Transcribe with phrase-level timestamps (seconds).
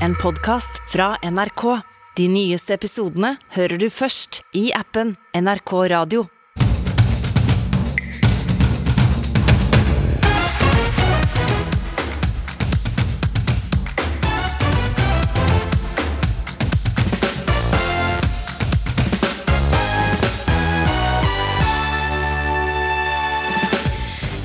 [0.00, 1.80] en podkast fra NRK.
[2.16, 6.26] De nyeste episodene hører du først i appen NRK Radio.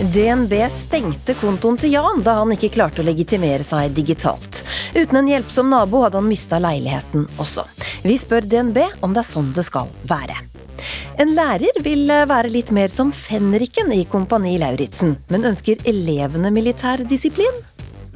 [0.10, 4.59] DNB stengte kontoen til Jan da han ikke klarte å legitimere seg digitalt.
[4.96, 7.66] Uten en hjelpsom nabo hadde han mista leiligheten også.
[8.04, 10.38] Vi spør DNB om det er sånn det skal være.
[11.20, 17.04] En lærer vil være litt mer som fenriken i Kompani Lauritzen, men ønsker elevene militær
[17.10, 17.60] disiplin?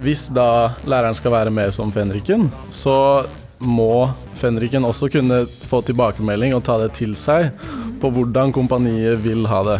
[0.03, 3.25] Hvis da læreren skal være mer som fenriken, så
[3.63, 4.07] må
[4.39, 7.51] fenriken også kunne få tilbakemelding og ta det til seg
[8.01, 9.79] på hvordan kompaniet vil ha det.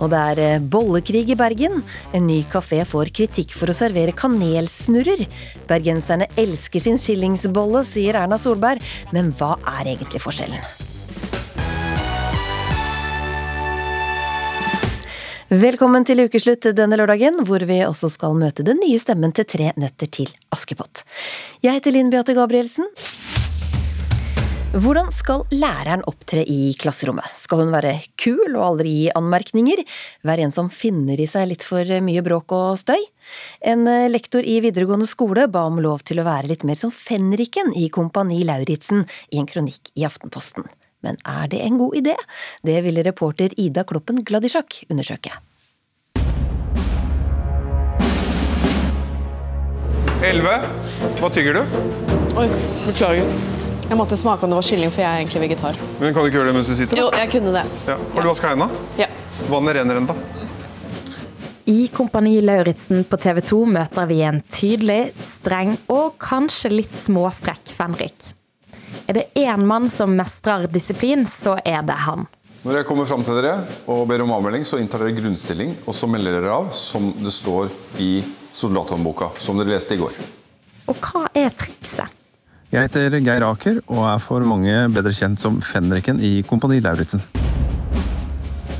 [0.00, 1.82] Og det er eh, bollekrig i Bergen.
[2.16, 5.26] En ny kafé får kritikk for å servere kanelsnurrer.
[5.68, 8.84] Bergenserne elsker sin skillingsbolle, sier Erna Solberg.
[9.14, 10.88] Men hva er egentlig forskjellen?
[15.50, 19.72] Velkommen til ukeslutt denne lørdagen, hvor vi også skal møte den nye stemmen til Tre
[19.82, 21.02] nøtter til Askepott.
[21.66, 22.86] Jeg heter Linn Beate Gabrielsen.
[24.70, 27.26] Hvordan skal læreren opptre i klasserommet?
[27.34, 29.82] Skal hun være kul og aldri gi anmerkninger?
[30.22, 33.02] Være en som finner i seg litt for mye bråk og støy?
[33.66, 33.82] En
[34.14, 37.88] lektor i videregående skole ba om lov til å være litt mer som fenriken i
[37.90, 39.02] Kompani Lauritzen
[39.34, 40.70] i en kronikk i Aftenposten.
[41.02, 42.14] Men er det en god idé?
[42.62, 45.34] Det ville reporter Ida Kloppen Gladisjak undersøke.
[50.22, 50.60] Elleve.
[51.18, 51.80] Hva tygger du?
[52.38, 52.46] Oi,
[52.86, 53.58] beklager.
[53.90, 55.78] Jeg måtte smake om det var kylling, for jeg er egentlig vegetar.
[55.98, 57.00] Men Kan du ikke gjøre det mens du sitter?
[57.00, 57.62] Jo, jeg kunne det.
[57.88, 57.96] Ja.
[57.98, 58.84] Har du vaska hendene?
[59.00, 59.08] Ja.
[59.50, 60.14] Vannet renner ennå.
[61.70, 67.72] I Kompani Lauritzen på TV 2 møter vi en tydelig, streng og kanskje litt småfrekk
[67.74, 68.28] Fenrik.
[69.10, 72.28] Er det én mann som mestrer disiplin, så er det han.
[72.62, 73.56] Når jeg kommer fram til dere
[73.90, 77.34] og ber om avmelding, så inntar dere grunnstilling, og så melder dere av som det
[77.34, 78.12] står i
[78.54, 80.14] soldathåndboka, som dere leste i går.
[80.94, 82.19] Og hva er trikset?
[82.70, 87.18] Jeg heter Geir Aker og er for mange bedre kjent som fenriken i Kompani Lauritzen.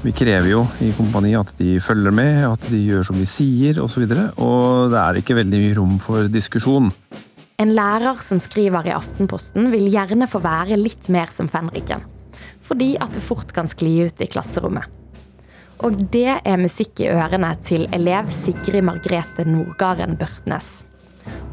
[0.04, 3.80] Vi krever jo i kompani at de følger med, at de gjør som de sier
[3.82, 4.04] osv.
[4.06, 6.92] Og, så og det er ikke veldig mye rom for diskusjon.
[7.58, 12.06] En lærer som skriver i Aftenposten vil gjerne få være litt mer som fenriken.
[12.62, 14.86] Fordi at det fort kan skli ut i klasserommet.
[15.82, 20.84] Og det er musikk i ørene til elev Sigrid Margrethe Nordgarden Børtnes.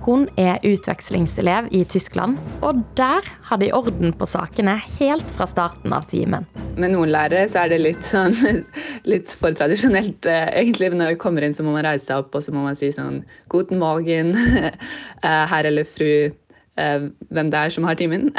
[0.07, 5.93] Hun er utvekslingselev i Tyskland, og der har de orden på sakene helt fra starten
[5.95, 6.47] av timen.
[6.79, 8.35] Med noen lærere så er det litt, sånn,
[9.11, 10.27] litt for tradisjonelt.
[10.29, 12.63] Eh, egentlig Når man kommer inn, så må man reise seg opp og så må
[12.63, 14.35] man si sånn 'Guten Morgen',
[15.27, 16.31] eh, herr eller fru,
[16.77, 18.31] eh, hvem det er som har timen.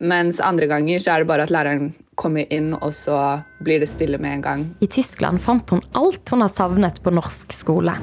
[0.00, 3.90] Mens andre ganger så er det bare at læreren kommer inn, og så blir det
[3.92, 4.64] stille med en gang.
[4.80, 7.96] I Tyskland fant hun alt hun har savnet på norsk skole.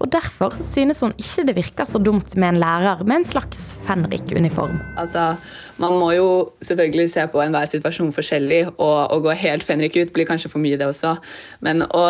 [0.00, 3.78] Og Derfor synes hun ikke det virker så dumt med en lærer med en slags
[3.84, 4.78] fenrik-uniform.
[4.96, 5.34] Altså,
[5.80, 6.28] Man må jo
[6.60, 10.60] selvfølgelig se på enhver situasjon forskjellig, og å gå helt fenrik ut blir kanskje for
[10.60, 11.14] mye, det også.
[11.64, 12.04] Men å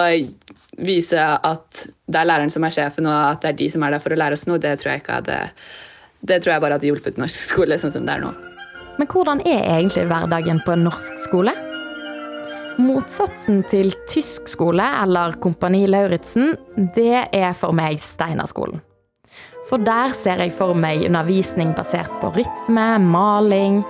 [0.79, 3.95] vise at det er læreren som er sjefen, og at det er de som er
[3.95, 5.39] der for å lære oss noe, det tror jeg ikke hadde
[6.21, 8.35] det tror jeg bare hadde hjulpet norsk skole sånn som det er nå.
[9.01, 11.55] Men hvordan er egentlig hverdagen på en norsk skole?
[12.81, 16.55] Motsatsen til tysk skole eller Kompani Lauritzen,
[16.97, 18.81] det er for meg Steinerskolen.
[19.69, 23.83] For der ser jeg for meg undervisning basert på rytme, maling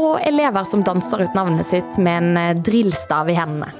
[0.00, 3.70] og elever som danser ut navnet sitt med en eh, drillstav i hendene.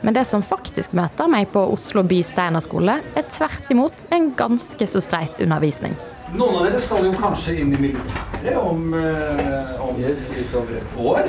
[0.00, 4.86] Men det som faktisk møter meg på Oslo by Steinerskole, er tvert imot en ganske
[4.86, 5.98] så streit undervisning.
[6.38, 7.82] Noen av dere skal jo kanskje inn i
[8.38, 10.54] militæret om, eh, om yes.
[10.54, 11.22] et år.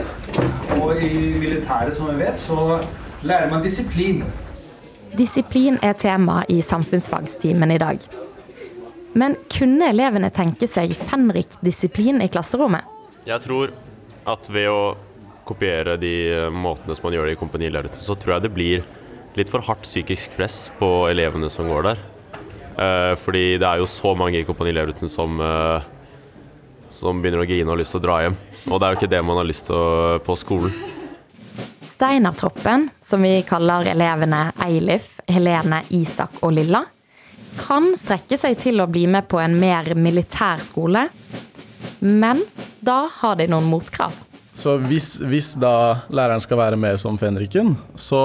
[0.82, 2.84] Og i militæret, som vi vet, så
[3.24, 4.24] lærer man disiplin.
[5.18, 8.00] Disiplin er tema i samfunnsfagstimen i dag.
[9.14, 12.86] Men kunne elevene tenke seg fenrik-disiplin i klasserommet?
[13.26, 13.74] Jeg tror
[14.30, 14.96] at ved å
[15.46, 18.84] kopiere de måtene som man gjør det i Kompani Lauritzen, så tror jeg det blir
[19.36, 22.04] litt for hardt psykisk press på elevene som går der.
[22.80, 25.42] Uh, fordi det er jo så mange i Kompani Lauritzen som,
[26.90, 28.38] som begynner å grine og har lyst til å dra hjem.
[28.68, 30.74] Og det er jo ikke det man har lyst til på skolen.
[31.90, 36.86] Steinertroppen, som vi kaller elevene Eilif, Helene, Isak og Lilla,
[37.60, 41.08] kan strekke seg til å bli med på en mer militær skole.
[42.00, 42.42] Men
[42.80, 44.16] da har de noen motkrav.
[44.60, 48.22] Så hvis, hvis da læreren skal være mer som fenriken, så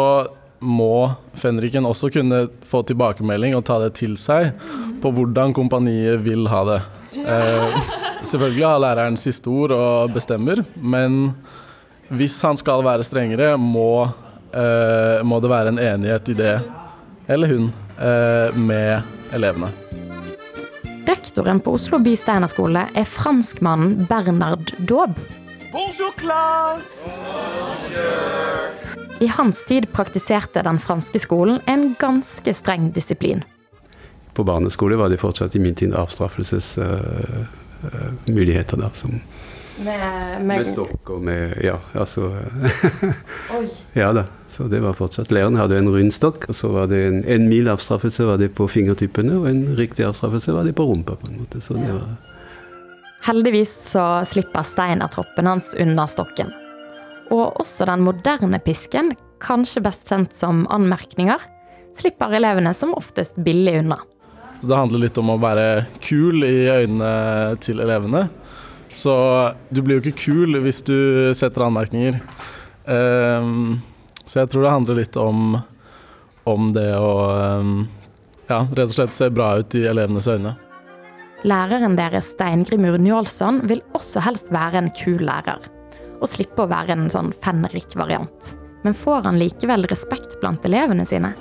[0.65, 4.55] må fenriken også kunne få tilbakemelding og ta det til seg
[5.03, 6.81] på hvordan kompaniet vil ha det.
[7.21, 7.77] Eh,
[8.29, 11.35] selvfølgelig har læreren siste ord og bestemmer, men
[12.15, 14.05] hvis han skal være strengere, må,
[14.53, 16.55] eh, må det være en enighet i det,
[17.29, 19.71] eller hun, eh, med elevene.
[21.07, 25.21] Rektoren på Oslo by Steinerskole er franskmannen Bernard Daube.
[25.73, 26.95] Bonjour, classe!
[29.21, 33.45] I hans tid praktiserte den franske skolen en ganske streng disiplin.
[34.35, 36.79] På barneskole var det fortsatt i min tid avstraffelses...
[36.79, 39.21] uh, uh, da, Som,
[39.79, 40.01] med,
[40.41, 40.47] med...
[40.47, 42.31] med, stokk og med Ja, altså
[44.01, 44.27] Ja da.
[44.49, 45.33] Så det var fortsatt.
[45.35, 48.53] Læreren hadde en rund stokk, og så var det en, en mild avstraffelse var det
[48.55, 51.17] på fingertuppene, og en riktig avstraffelse var det på rumpa.
[51.19, 51.61] på en måte.
[51.61, 52.15] Så det var
[53.25, 56.53] Heldigvis så slipper Steinar-troppen hans unna stokken.
[57.33, 61.41] Og også den moderne pisken, kanskje best kjent som anmerkninger,
[61.97, 63.97] slipper elevene som oftest billig unna.
[64.69, 68.27] Det handler litt om å være kul i øynene til elevene.
[68.95, 69.15] Så
[69.75, 70.97] du blir jo ikke kul hvis du
[71.35, 72.21] setter anmerkninger.
[72.87, 73.81] Um,
[74.25, 75.59] så jeg tror det handler litt om,
[76.49, 77.15] om det å
[77.61, 77.73] um,
[78.49, 80.55] ja, rett og slett se bra ut i elevenes øyne.
[81.45, 85.61] Læreren deres, Steingrimur Njålsson, vil også helst være en kul lærer.
[86.23, 88.55] Og slippe å være en sånn fenrik-variant.
[88.85, 91.35] Men får han likevel respekt blant elevene sine?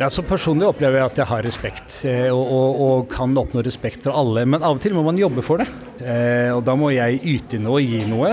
[0.00, 1.94] Ja, så Personlig opplever jeg at jeg har respekt,
[2.32, 4.46] og, og, og, kan oppnå respekt for alle.
[4.48, 5.66] Men av og til må man jobbe for det.
[6.00, 8.30] Eh, og da må jeg yte noe og gi noe,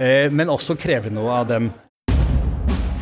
[0.00, 1.66] eh, men også kreve noe av dem.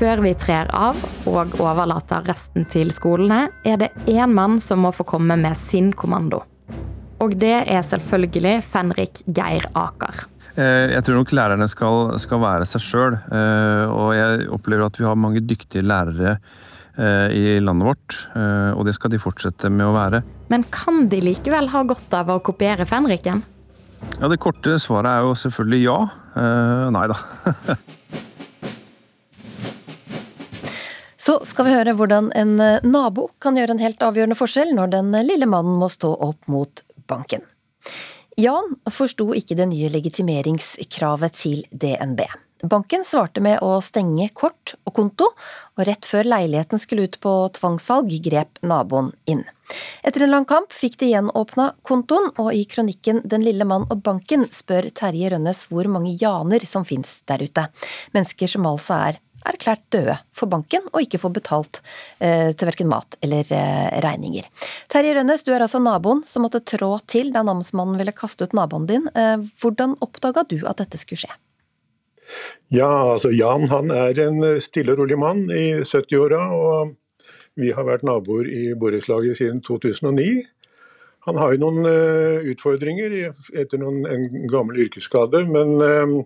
[0.01, 0.99] Før vi trer av
[1.31, 5.95] og overlater resten til skolene, er det én mann som må få komme med sin
[5.95, 6.43] kommando.
[7.23, 10.27] Og det er selvfølgelig Fenrik Geir Aker.
[10.59, 13.15] Jeg tror nok lærerne skal, skal være seg sjøl,
[13.95, 18.85] og jeg opplever at vi har mange dyktige lærere Eh, i landet vårt, eh, og
[18.85, 20.23] det skal de fortsette med å være.
[20.53, 23.43] Men kan de likevel ha godt av å kopiere fenriken?
[24.19, 25.99] Ja, Det korte svaret er jo selvfølgelig ja.
[26.37, 27.17] Eh, nei da.
[31.23, 35.13] Så skal vi høre hvordan en nabo kan gjøre en helt avgjørende forskjell når den
[35.23, 37.47] lille mannen må stå opp mot banken.
[38.41, 42.25] Jan forsto ikke det nye legitimeringskravet til DNB.
[42.63, 45.27] Banken svarte med å stenge kort og konto,
[45.75, 49.43] og rett før leiligheten skulle ut på tvangssalg, grep naboen inn.
[50.07, 54.05] Etter en lang kamp fikk de gjenåpna kontoen, og i kronikken Den lille mann og
[54.07, 57.67] banken spør Terje Rønnes hvor mange Janer som fins der ute.
[58.15, 61.81] Mennesker som altså er erklært døde for banken og ikke får betalt
[62.23, 64.47] eh, til verken mat eller eh, regninger.
[64.93, 68.55] Terje Rønnes, du er altså naboen som måtte trå til da namsmannen ville kaste ut
[68.55, 69.09] naboen din.
[69.19, 71.35] Eh, hvordan oppdaga du at dette skulle skje?
[72.73, 76.43] Ja, altså Jan han er en stille og rolig mann i 70-åra.
[76.57, 76.97] Og
[77.61, 80.43] vi har vært naboer i borettslaget siden 2009.
[81.27, 83.13] Han har jo noen uh, utfordringer
[83.55, 86.17] etter noen, en gammel yrkesskade, men uh,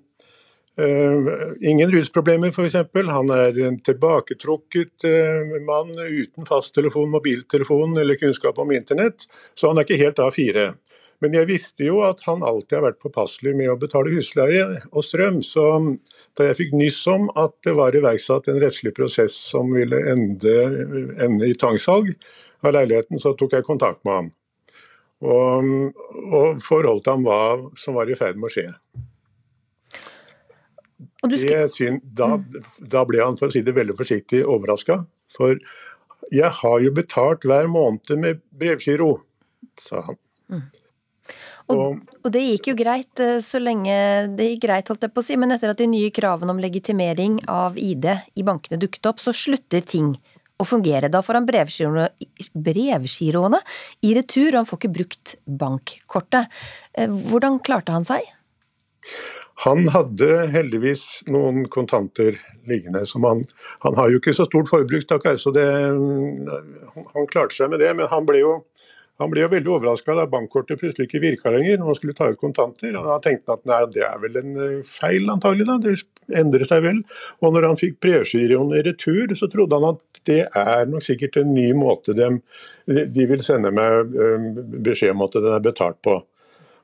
[0.81, 1.29] uh,
[1.61, 2.79] ingen rusproblemer f.eks.
[3.11, 5.05] Han er en tilbaketrukket
[5.67, 10.71] mann uten fasttelefon, mobiltelefon eller kunnskap om internett, så han er ikke helt A4.
[11.25, 15.05] Men jeg visste jo at han alltid har vært påpasselig med å betale husleie og
[15.05, 15.41] strøm.
[15.47, 15.65] Så
[16.37, 20.57] da jeg fikk nyss om at det var iverksatt en rettslig prosess som ville ende,
[21.25, 22.13] ende i tvangssalg
[22.67, 24.31] av leiligheten, så tok jeg kontakt med ham.
[25.25, 25.69] Og,
[26.37, 27.41] og forholdt ham hva
[27.81, 28.69] som var i ferd med å skje.
[31.27, 32.01] Skal...
[32.05, 32.35] Da,
[32.81, 35.01] da, ble han for å si det veldig forsiktig overraska.
[35.33, 35.57] For
[36.33, 39.15] jeg har jo betalt hver måned med brevgiro,
[39.81, 40.21] sa han.
[40.53, 40.67] Mm.
[41.73, 43.95] Og, og, det gikk jo greit eh, så lenge
[44.39, 46.63] det gikk greit, holdt jeg på å si, men etter at de nye kravene om
[46.63, 48.07] legitimering av ID
[48.39, 50.13] i bankene dukket opp, så slutter ting
[50.63, 51.11] å fungere.
[51.13, 52.07] Da får han brevgiroene,
[52.55, 53.61] brevgiroene
[54.07, 56.55] i retur, og han får ikke brukt bankkortet.
[56.95, 58.31] Eh, hvordan klarte han seg?
[59.65, 62.37] Han hadde heldigvis noen kontanter
[62.69, 63.07] liggende.
[63.09, 63.43] som Han,
[63.85, 67.81] han har jo ikke så stort forbruk, stakkar, så det, han, han klarte seg med
[67.81, 67.93] det.
[67.97, 68.57] Men han ble jo
[69.17, 72.29] han ble jo veldig overraska da bankkortet plutselig ikke virka lenger når man skulle ta
[72.29, 72.93] ut kontanter.
[72.99, 75.79] og Da tenkte han at nei, det er vel en eh, feil antagelig, da.
[75.81, 77.01] Det endrer seg vel.
[77.41, 81.39] Og når han fikk brevgiroen i retur, så trodde han at det er nok sikkert
[81.41, 82.29] en ny måte de,
[82.87, 84.49] de vil sende meg eh,
[84.85, 86.19] beskjed om at den er betalt på.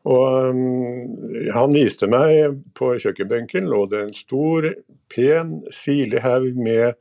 [0.03, 1.13] Og um,
[1.55, 4.67] Han viste meg på kjøkkenbenken lå det en stor,
[5.13, 6.97] pen, silehaug med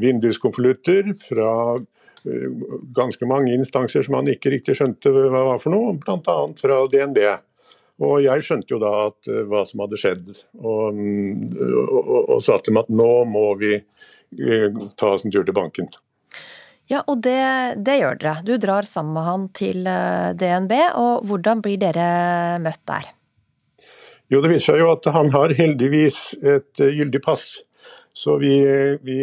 [0.00, 1.93] vinduskonvolutter fra Eh,
[2.96, 6.38] ganske mange instanser som han ikke riktig skjønte hva var for noe, bl.a.
[6.56, 7.20] fra DNB.
[8.02, 12.38] Og jeg skjønte jo da at, uh, hva som hadde skjedd, og, og, og, og,
[12.42, 15.92] sa til dem at nå må vi uh, ta oss en tur til banken.
[16.90, 17.38] Ja, og det,
[17.80, 18.40] det, gjør dere.
[18.44, 19.86] Du drar sammen med han til
[20.40, 23.06] DNB, og hvordan blir dere møtt der?
[24.32, 27.62] Jo, det viser seg jo at han har heldigvis et gyldig pass.
[28.16, 28.66] Så vi,
[29.02, 29.16] vi,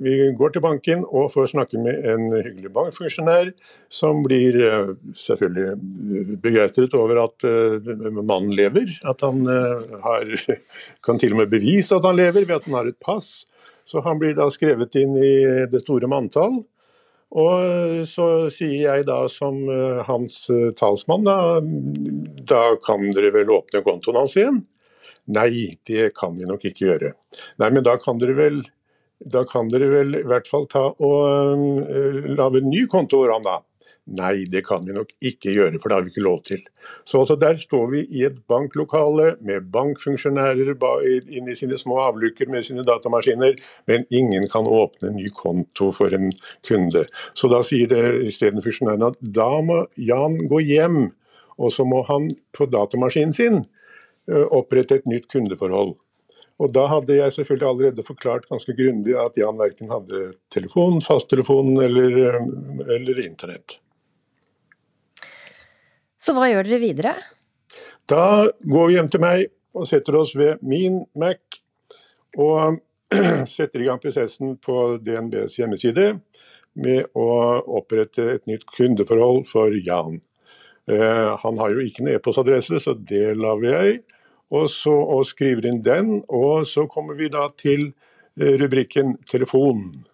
[0.00, 3.52] vi, går til banken og får snakke med en hyggelig bankfunksjonær,
[3.86, 8.90] som blir eh, selvfølgelig begeistret over at eh, mannen lever.
[9.06, 10.34] At han eh, har,
[11.06, 13.46] kan til og med bevise at han lever ved at han har et pass.
[13.86, 15.34] Så han blir da skrevet inn i
[15.70, 16.64] det store manntall.
[17.38, 19.56] Og så sier jeg da som
[20.06, 20.36] hans
[20.78, 21.58] talsmann, da,
[22.46, 24.60] da kan dere vel åpne kontoen hans igjen?
[25.26, 27.14] Nei, det kan vi nok ikke gjøre.
[27.62, 28.64] Nei, men da kan dere vel,
[29.50, 31.22] kan dere vel i hvert fall ta og
[31.88, 33.62] uh, lage en ny konto da.
[34.04, 36.60] Nei, det kan vi nok ikke gjøre, for det har vi ikke lov til.
[37.08, 40.74] Så altså, Der står vi i et banklokale med bankfunksjonærer
[41.32, 45.90] inne i sine små avlukker med sine datamaskiner, men ingen kan åpne en ny konto
[45.90, 46.32] for en
[46.68, 47.06] kunde.
[47.32, 51.14] Så da sier det isteden funksjonæren at da må Jan gå hjem,
[51.56, 53.64] og så må han på datamaskinen sin
[54.30, 55.94] opprette et nytt kundeforhold.
[56.62, 61.74] Og Da hadde jeg selvfølgelig allerede forklart ganske grundig at Jan verken hadde telefon, fasttelefon
[61.82, 63.78] eller, eh, eller internett.
[66.18, 67.14] Så hva gjør dere videre?
[68.08, 71.58] Da går vi hjem til meg og setter oss ved min Mac
[72.38, 72.78] og
[73.56, 76.20] setter i gang prosessen på DNBs hjemmeside
[76.74, 77.28] med å
[77.80, 80.20] opprette et nytt kundeforhold for Jan.
[80.90, 84.02] Eh, han har jo ikke en e-postadresse, så det lager jeg.
[84.54, 87.90] Og så og skriver inn den, og så kommer vi da til
[88.38, 90.04] eh, rubrikken 'telefon'.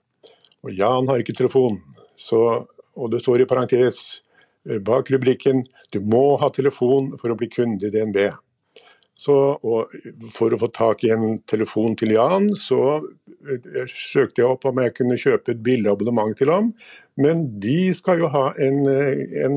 [0.65, 1.81] Og Jan har ikke telefon,
[2.17, 2.67] så,
[2.97, 4.23] og det står i parentes
[4.69, 8.31] eh, bak rubrikken 'du må ha telefon for å bli kunde i DNB'.
[9.21, 9.35] Så,
[10.33, 13.03] for å få tak i en telefon til Jan, så
[13.89, 16.71] søkte jeg opp om jeg kunne kjøpe et billig abonnement til ham.
[17.21, 19.57] Men de skal jo ha en, en,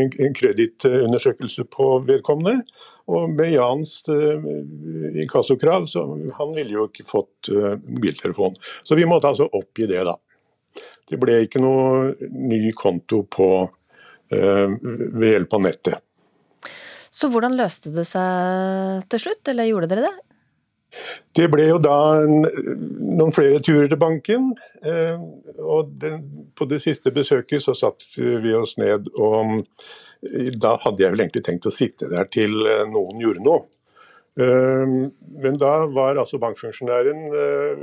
[0.00, 2.62] en, kredittundersøkelse på vedkommende.
[3.12, 4.44] Og med Jans uh,
[5.20, 6.04] inkassokrav, så
[6.38, 8.56] han ville jo ikke fått uh, mobiltelefon.
[8.84, 10.16] Så vi måtte altså oppgi det, da.
[11.04, 16.00] Det ble ikke noe ny konto på, uh, ved hjelp av nettet.
[17.14, 20.16] Så hvordan løste det seg til slutt, eller gjorde dere det?
[21.34, 22.46] Det ble jo da en,
[23.18, 24.52] noen flere turer til banken.
[24.86, 25.20] Eh,
[25.58, 26.22] og den,
[26.54, 29.60] på det siste besøket så satte vi oss ned, og
[30.60, 33.64] da hadde jeg vel egentlig tenkt å sitte der til eh, noen gjorde noe.
[34.40, 35.12] Ehm,
[35.42, 37.82] men da var altså bankfunksjonæren eh,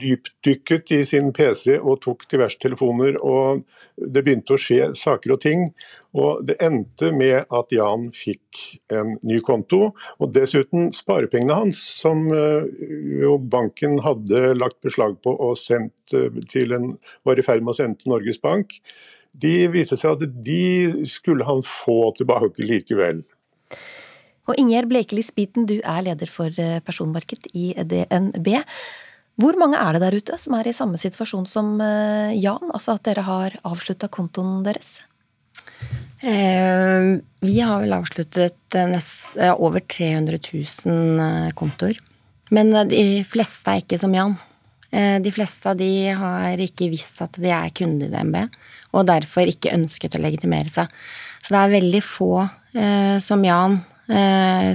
[0.00, 3.60] dypdykket i sin PC og tok diverse telefoner, og
[3.96, 5.66] det begynte å skje saker og ting.
[6.16, 12.24] Og det endte med at Jan fikk en ny konto, og dessuten sparepengene hans, som
[12.32, 12.68] eh,
[13.20, 16.94] jo banken hadde lagt beslag på og sendt eh, til en,
[17.28, 18.78] var i ferd med å sende til Norges Bank,
[19.32, 23.22] de viste seg at de skulle han få tilbake likevel.
[24.50, 28.50] Og Ingjerd Blekeli Spiten, du er leder for eh, personmarked i DNB.
[29.40, 32.96] Hvor mange er det der ute som er i samme situasjon som eh, Jan, altså
[32.96, 34.96] at dere har avslutta kontoen deres?
[36.26, 42.02] Eh, vi har vel avsluttet nest, over 300 000 kontoer.
[42.52, 44.34] Men de fleste er ikke som Jan.
[44.92, 48.42] De fleste av de har ikke visst at de er kunde i DNB,
[48.92, 50.92] og derfor ikke ønsket å legitimere seg.
[51.40, 53.91] Så det er veldig få eh, som Jan Eh,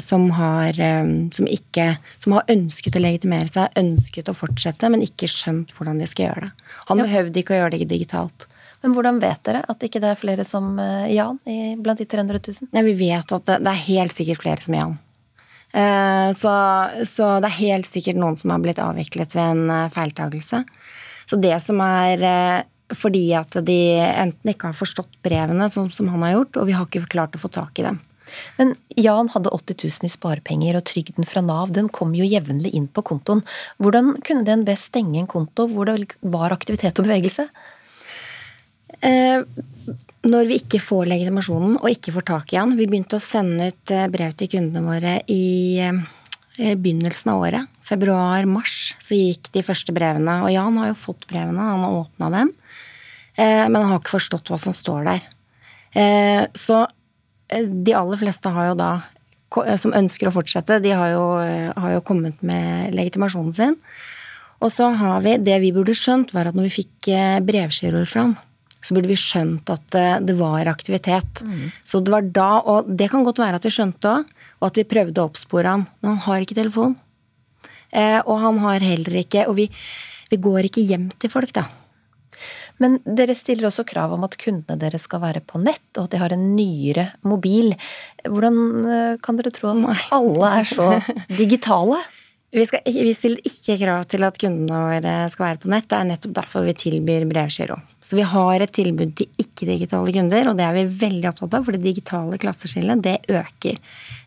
[0.01, 5.03] som har, eh, som, ikke, som har ønsket å legitimere seg, ønsket å fortsette, men
[5.06, 6.70] ikke skjønt hvordan de skal gjøre det.
[6.91, 7.08] Han ja.
[7.08, 8.48] behøvde ikke å gjøre det digitalt.
[8.86, 11.41] Men hvordan vet dere at ikke det er flere som eh, Jan
[11.84, 12.72] blant de 300 000?
[12.77, 14.98] Nei, vi vet at det, det er helt sikkert flere som Jan.
[15.67, 16.51] Så,
[17.06, 20.62] så, det er helt sikkert noen som har blitt avviklet ved en feiltagelse.
[21.27, 22.24] Så det som er
[22.96, 26.77] fordi at de enten ikke har forstått brevene, som, som han har gjort, og vi
[26.77, 28.00] har ikke klart å få tak i dem.
[28.58, 32.74] Men Jan hadde 80 000 i sparepenger, og trygden fra Nav den kom jo jevnlig
[32.78, 33.44] inn på kontoen.
[33.82, 37.48] Hvordan kunne DNB stenge en konto hvor det var aktivitet og bevegelse?
[39.06, 39.44] Eh,
[40.28, 43.70] når vi ikke får legitimasjonen og ikke får tak i han Vi begynte å sende
[43.72, 47.74] ut eh, brev til kundene våre i eh, begynnelsen av året.
[47.86, 50.42] Februar-mars så gikk de første brevene.
[50.44, 52.54] Og Jan har jo fått brevene, han har åpna dem.
[53.38, 55.34] Eh, men han har ikke forstått hva som står der.
[56.54, 56.84] Så
[57.50, 58.92] de aller fleste har jo da,
[59.63, 63.77] eh, som ønsker å fortsette, de har jo, eh, har jo kommet med legitimasjonen sin.
[64.60, 68.22] Og så har vi Det vi burde skjønt, var at når vi fikk brevgiroer fra
[68.22, 68.38] han,
[68.82, 71.42] så burde vi skjønt at det var aktivitet.
[71.44, 71.72] Mm.
[71.86, 74.25] Så det var da, og det kan godt være at vi skjønte òg,
[74.62, 76.96] og at vi prøvde å oppspore han, men han har ikke telefon.
[77.92, 79.70] Eh, og han har heller ikke Og vi,
[80.27, 81.68] vi går ikke hjem til folk, da.
[82.84, 86.14] Men dere stiller også krav om at kundene deres skal være på nett, og at
[86.14, 87.74] de har en nyere mobil.
[88.26, 90.92] Hvordan eh, kan dere tro at alle er så
[91.42, 92.00] digitale?
[92.52, 95.88] Vi, skal, vi, stiller ikke krav til at kundene våre skal være på nett.
[95.92, 97.76] Det er nettopp derfor vi tilbyr brevgiro.
[98.00, 101.66] Så vi har et tilbud til ikke-digitale kunder, og det er vi veldig opptatt av,
[101.68, 103.82] for det digitale klasseskillet, det øker.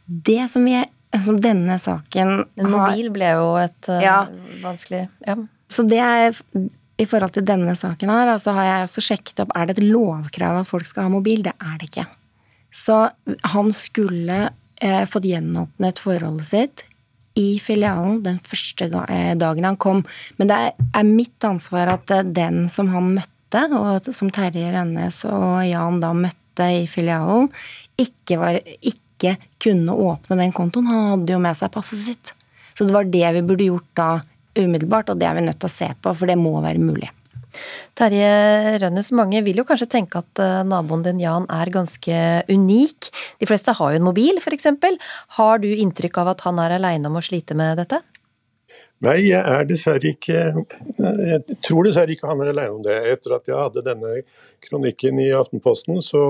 [0.04, 0.82] Det som, vi,
[1.24, 4.18] som denne saken En mobil ble jo et uh, ja.
[4.62, 5.36] vanskelig ja.
[5.70, 6.34] Så det er
[7.00, 9.88] i forhold til denne saken her, så har jeg også sjekket opp er det et
[9.88, 11.42] lovkrav at folk skal ha mobil.
[11.46, 12.06] Det er det ikke.
[12.70, 13.02] Så
[13.54, 14.50] han skulle
[14.82, 16.84] eh, fått gjenåpnet forholdet sitt
[17.38, 20.02] i filialen den første eh, dagen han kom.
[20.38, 25.24] Men det er mitt ansvar at eh, den som han møtte, og som Terje Rønnes
[25.26, 27.48] og Jan da møtte i filialen,
[27.98, 30.90] ikke, var, ikke kunne åpne den kontoen.
[30.90, 32.34] Han hadde jo med seg passet sitt.
[32.76, 34.10] Så det var det vi burde gjort da
[34.58, 37.10] umiddelbart, og det er vi nødt til å se på, for det må være mulig.
[37.98, 43.10] Terje Rønnes, mange vil jo kanskje tenke at eh, naboen din Jan er ganske unik.
[43.42, 44.70] De fleste har jo en mobil, f.eks.
[45.38, 48.00] Har du inntrykk av at han er aleine om å slite med dette?
[49.00, 50.40] Nei, jeg er dessverre ikke
[51.00, 52.98] Jeg tror dessverre ikke han er aleine om det.
[53.14, 54.18] Etter at jeg hadde denne
[54.60, 56.20] kronikken i Aftenposten, så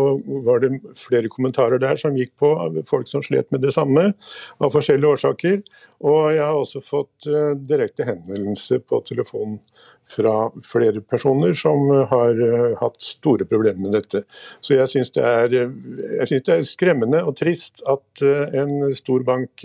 [0.46, 2.52] var det flere kommentarer der som gikk på
[2.86, 4.12] folk som slet med det samme,
[4.62, 5.58] av forskjellige årsaker.
[6.00, 9.58] Og jeg har også fått uh, direkte henvendelse på telefon
[10.08, 14.22] fra flere personer som uh, har uh, hatt store problemer med dette.
[14.64, 19.64] Så jeg syns det, det, er skremmende og trist at en stor bank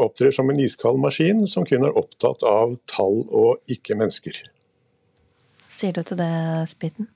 [0.00, 4.42] opptrer som en iskald maskin som kun er opptatt av tall og ikke mennesker.
[5.72, 6.32] Sier du til det,
[6.70, 7.08] Spiten?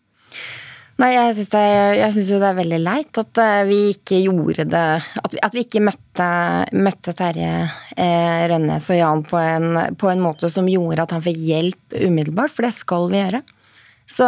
[0.98, 1.60] Nei, jeg syns, det,
[1.94, 4.86] jeg syns jo det er veldig leit at eh, vi ikke gjorde det
[5.22, 6.26] At vi, at vi ikke møtte,
[6.74, 7.52] møtte Terje
[7.94, 11.94] eh, Rønnes og Jan på en, på en, måte som gjorde at han fikk hjelp
[12.02, 13.44] umiddelbart, for det skal vi gjøre.
[14.08, 14.26] Så,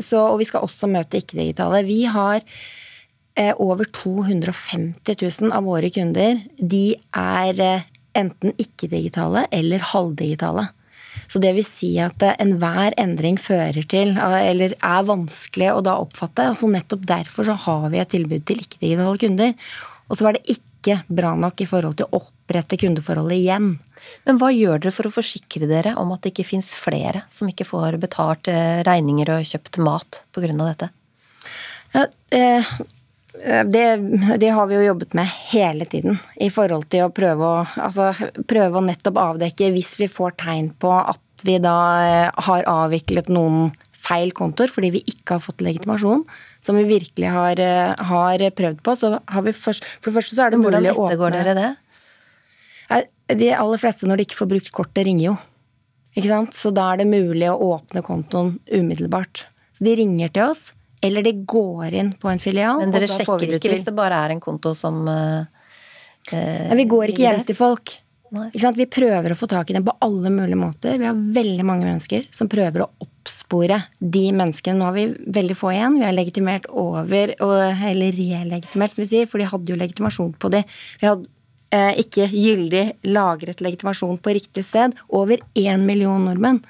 [0.00, 1.82] så, og vi skal også møte ikke-digitale.
[1.84, 6.40] Vi har eh, over 250 000 av våre kunder.
[6.56, 10.70] De er eh, enten ikke-digitale eller halvdigitale.
[11.28, 15.84] Så det vil si at eh, enhver endring fører til, eh, eller er vanskelig å
[15.84, 16.48] da oppfatte.
[16.52, 19.54] og så Nettopp derfor så har vi et tilbud til ikke-digitale kunder.
[20.08, 23.72] Og så var det ikke bra nok i forhold til å opprette kundeforholdet igjen.
[24.24, 27.50] Men hva gjør dere for å forsikre dere om at det ikke fins flere som
[27.50, 30.54] ikke får betalt eh, regninger og kjøpt mat pga.
[30.62, 30.88] dette?
[31.92, 32.72] Ja, eh,
[33.68, 33.84] det,
[34.40, 36.18] det, har vi jo jobbet med hele tiden.
[36.36, 38.10] I forhold til å prøve å, altså,
[38.50, 43.30] prøve å nettopp avdekke hvis vi får tegn på at vi da eh, har avviklet
[43.30, 46.24] noen feil kontoer fordi vi ikke har fått legitimasjon,
[46.64, 50.38] som vi virkelig har, eh, har prøvd på, så har vi først For det første
[50.38, 51.70] så er det mulig å åpne Hvordan ettergår dere det?
[53.38, 55.36] De aller fleste, når de ikke får brukt kortet, ringer jo.
[56.16, 56.56] Ikke sant?
[56.56, 59.44] Så da er det mulig å åpne kontoen umiddelbart.
[59.76, 62.82] Så de ringer til oss, eller de går inn på en filial.
[62.82, 65.46] Men dere sjekker ikke hvis det bare er en konto som uh,
[66.28, 67.94] Nei, Vi går ikke hjem til folk.
[68.28, 70.98] Vi prøver å få tak i dem på alle mulige måter.
[71.00, 74.76] Vi har veldig mange mennesker som prøver å oppspore de menneskene.
[74.76, 75.06] Nå har vi
[75.38, 75.96] veldig få igjen.
[76.00, 80.52] Vi har legitimert over, eller relegitimert, som vi sier, for de hadde jo legitimasjon på
[80.52, 80.62] de.
[81.00, 81.28] Vi hadde
[81.72, 84.96] eh, ikke gyldig lagret legitimasjon på riktig sted.
[85.08, 86.60] Over én million nordmenn.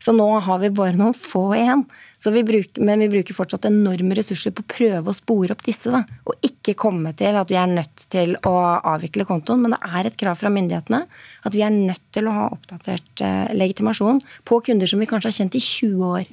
[0.00, 1.84] Så nå har vi bare noen få igjen.
[2.32, 5.92] Vi bruker, men vi bruker fortsatt enorme ressurser på å prøve å spore opp disse.
[5.92, 8.54] Da, og ikke komme til at vi er nødt til å
[8.94, 9.64] avvikle kontoen.
[9.64, 11.02] Men det er et krav fra myndighetene
[11.44, 15.32] at vi er nødt til å ha oppdatert eh, legitimasjon på kunder som vi kanskje
[15.32, 16.30] har kjent i 20 år.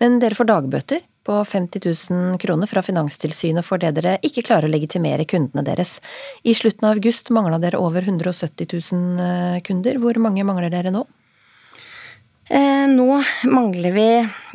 [0.00, 4.68] Men dere får dagbøter på 50 000 kroner fra Finanstilsynet for det dere ikke klarer
[4.68, 5.96] å legitimere kundene deres.
[6.46, 9.98] I slutten av august mangla dere over 170 000 eh, kunder.
[10.02, 11.02] Hvor mange mangler dere nå?
[12.48, 14.10] Eh, nå mangler vi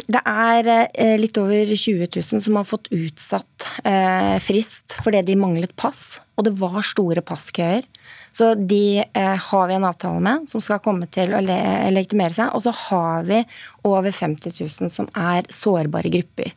[0.07, 5.35] Det er eh, litt over 20 000 som har fått utsatt eh, frist fordi de
[5.39, 6.21] manglet pass.
[6.39, 7.83] Og det var store passkøer.
[8.31, 12.53] Så de har vi en avtale med som skal komme til å legitimere seg.
[12.55, 13.41] Og så har vi
[13.83, 16.53] over 50 000 som er sårbare grupper.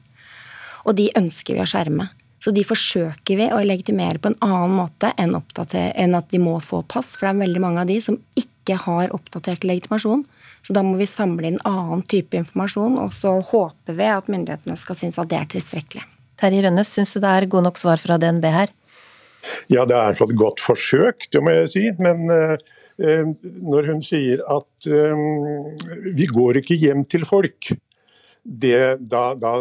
[0.87, 2.07] Og de ønsker vi å skjerme.
[2.39, 6.85] Så de forsøker vi å legitimere på en annen måte enn, at de må få
[6.87, 7.17] pass.
[7.17, 10.23] For det er veldig mange av de som ikke har oppdatert legitimasjon.
[10.65, 14.77] Så da må vi samle inn annen type informasjon, og så håper vi at myndighetene
[14.81, 16.05] skal synes at det er tilstrekkelig.
[16.41, 18.73] Terje Rønnes, syns du det er gode nok svar fra DNB her?
[19.69, 21.85] Ja, det er et godt forsøk, det må jeg si.
[22.01, 22.57] Men eh,
[23.61, 25.25] når hun sier at eh,
[26.17, 27.75] vi går ikke hjem til folk,
[28.45, 29.55] det, da, da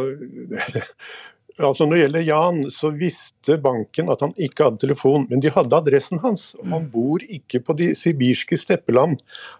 [1.62, 5.52] Altså Når det gjelder Jan, så visste banken at han ikke hadde telefon, men de
[5.54, 6.56] hadde adressen hans.
[6.58, 9.20] og Han bor ikke på de sibirske steppeland.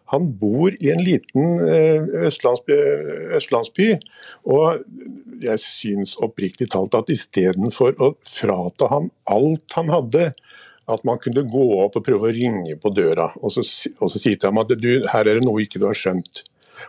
[0.10, 2.80] Han bor i en liten eh, østlandsby.
[3.38, 3.92] østlandsby
[4.50, 4.82] og
[5.44, 10.32] jeg syns oppriktig talt at istedenfor å frata ham alt han hadde,
[10.92, 13.64] at man kunne gå opp og prøve å ringe på døra og så,
[14.00, 16.44] og så si til ham at du, her er det noe ikke du har skjønt.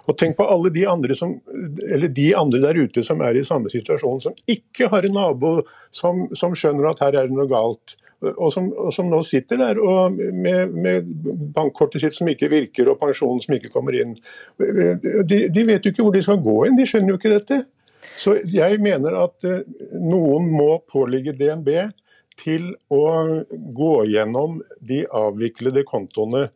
[0.08, 1.36] Og tenk på alle de andre, som,
[2.04, 5.58] de andre der ute som er i samme situasjon, som ikke har en nabo
[5.94, 7.96] som, som skjønner at her er det noe galt.
[8.24, 9.80] Og som, og som nå sitter der
[10.32, 11.08] med, med,
[11.56, 14.14] bankkortet sitt som ikke virker og pensjonen som ikke kommer inn.
[14.58, 17.60] De, de vet jo ikke hvor de skal gå inn, de skjønner jo ikke dette.
[18.16, 19.62] Så jeg mener at eh,
[19.96, 21.70] noen må pålegge DNB
[22.40, 23.04] til å
[23.78, 26.48] gå gjennom de avviklede kontoene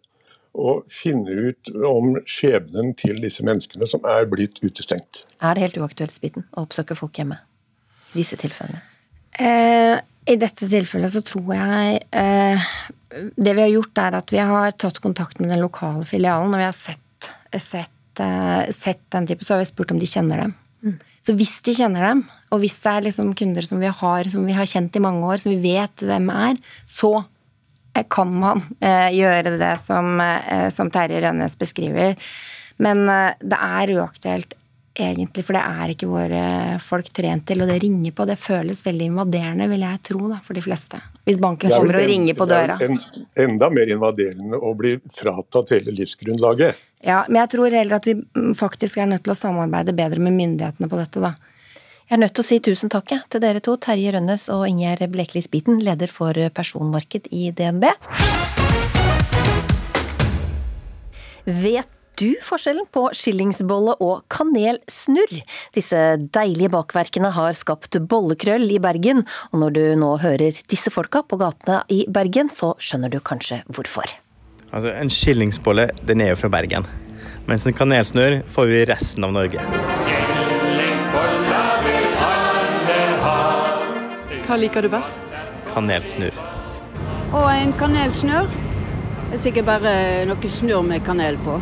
[0.56, 5.24] og finne ut om skjebnen til disse menneskene som er blitt utestengt.
[5.42, 7.40] Er det helt uaktuelt Spiten, å oppsøke folk hjemme?
[8.12, 8.80] I disse tilfellene?
[9.38, 9.96] Eh,
[10.28, 12.70] I dette tilfellet så tror jeg eh,
[13.36, 16.60] Det vi har gjort, er at vi har tatt kontakt med den lokale filialen, og
[16.60, 20.42] vi har sett, sett, eh, sett den type, så har vi spurt om de kjenner
[20.44, 20.56] dem.
[20.84, 20.98] Mm.
[21.24, 24.44] Så hvis de kjenner dem, og hvis det er liksom kunder som vi, har, som
[24.48, 27.18] vi har kjent i mange år, som vi vet hvem er, så
[28.08, 32.14] kan man eh, gjøre det som, eh, som Terje Rønnes beskriver.
[32.78, 34.54] Men eh, det er uaktuelt
[34.98, 36.42] egentlig, for det er ikke våre
[36.82, 37.62] folk trent til.
[37.62, 41.00] Og det ringer på, det føles veldig invaderende, vil jeg tro, da, for de fleste.
[41.28, 42.78] Hvis banken kommer og ringer på døra.
[42.80, 43.00] Det en,
[43.46, 46.84] enda mer invaderende å bli fratatt hele livsgrunnlaget.
[47.04, 50.22] Ja, men jeg tror heller at vi mm, faktisk er nødt til å samarbeide bedre
[50.24, 51.36] med myndighetene på dette, da.
[52.08, 55.10] Jeg er nødt til å si tusen takk til dere to, Terje Rønnes og Ingjerd
[55.12, 57.84] Bleklis Biten, leder for personmarked i DNB.
[61.44, 65.42] Vet du forskjellen på skillingsbolle og kanelsnurr?
[65.76, 66.00] Disse
[66.32, 71.36] deilige bakverkene har skapt bollekrøll i Bergen, og når du nå hører disse folka på
[71.44, 74.08] gatene i Bergen, så skjønner du kanskje hvorfor.
[74.72, 76.88] Altså, En skillingsbolle den er jo fra Bergen,
[77.44, 79.97] mens en kanelsnurr får vi i resten av Norge.
[84.48, 85.32] Hva liker du best?
[85.68, 86.36] Kanelsnurr.
[87.36, 88.46] Og en kanelsnurr.
[89.28, 89.90] Det er sikkert bare
[90.24, 91.58] noe snurr med kanel på.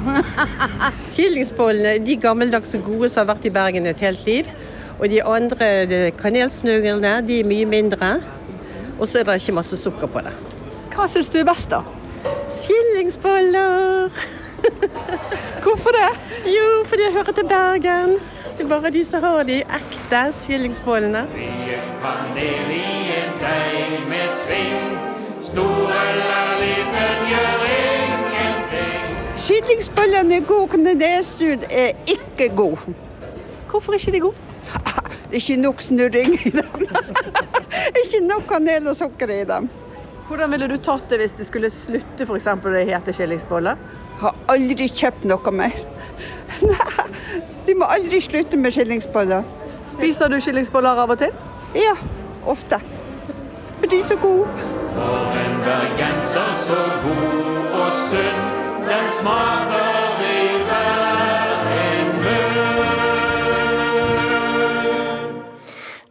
[1.10, 4.54] Skillingsbollene de gammeldagse gode som har vært i Bergen et helt liv.
[5.00, 8.12] Og de andre kanelsnurrene de er mye mindre.
[9.00, 10.36] Og så er det ikke masse sukker på det.
[10.94, 11.82] Hva syns du er best, da?
[12.46, 14.14] Skillingsboller.
[15.64, 16.10] Hvorfor det?
[16.46, 18.16] Jo, fordi jeg hører til Bergen.
[18.56, 21.26] Det er bare de som har de ekte skillingsbollene.
[21.34, 22.84] Mye kanel i
[23.16, 24.94] en deig med sving.
[25.44, 29.18] Stor eller liten gjør ingenting.
[29.44, 30.96] Skillingsbollene er gode,
[31.70, 32.88] er ikke god.
[33.70, 34.36] Hvorfor er ikke de gode?
[35.30, 36.86] Det er ikke nok snurring i dem.
[38.02, 39.68] ikke nok kanel og sukker i dem.
[40.28, 42.46] Hvordan ville du tatt det hvis det skulle slutte f.eks.
[42.46, 43.76] å hete skillingsboller?
[44.20, 45.76] Har aldri kjøpt noe mer.
[46.70, 47.06] Nei,
[47.66, 49.44] de må aldri slutte med skillingsboller.
[49.92, 51.34] Spiser du skillingsboller av og til?
[51.76, 51.94] Ja,
[52.48, 52.80] ofte.
[53.76, 54.48] For de er så gode.
[54.96, 58.42] For en bergenser så god og sunn,
[58.88, 60.05] den smaker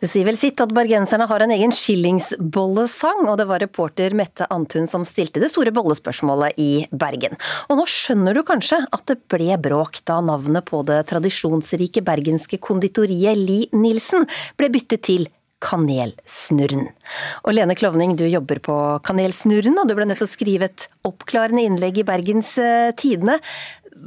[0.06, 4.46] Det sier vel sitt at bergenserne har en egen skillingsbollesang, og det var reporter Mette
[4.54, 7.34] Antun som stilte det store bollespørsmålet i Bergen.
[7.74, 12.62] Og nå skjønner du kanskje at det ble bråk da navnet på det tradisjonsrike bergenske
[12.62, 14.30] konditoriet Li Nilsen
[14.62, 15.26] ble byttet til
[15.64, 16.90] Kanelsnurren.
[17.46, 18.76] Og Lene Klovning, du jobber på
[19.08, 23.40] Kanelsnurren, og du ble nødt til å skrive et oppklarende innlegg i Bergens eh, Tidende.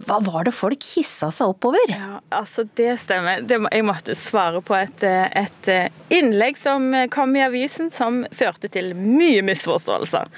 [0.04, 1.90] Hva var det folk hissa seg oppover?
[1.90, 3.40] Ja, altså Det stemmer.
[3.40, 5.70] Det jeg måtte svare på et, et,
[6.12, 10.28] innlegg som kom i avisen som førte til mye misforståelser.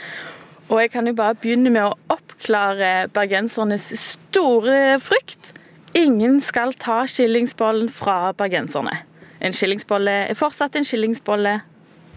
[0.70, 5.51] Og jeg kan jo bare begynne med å oppklare bergensernes store frykt.
[5.99, 9.01] Ingen skal ta skillingsbollen fra bergenserne.
[9.40, 11.57] En skillingsbolle er fortsatt en skillingsbolle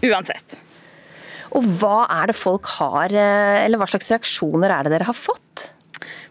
[0.04, 0.58] uansett.
[1.54, 5.70] Og hva er det folk har, eller hva slags reaksjoner er det dere har fått?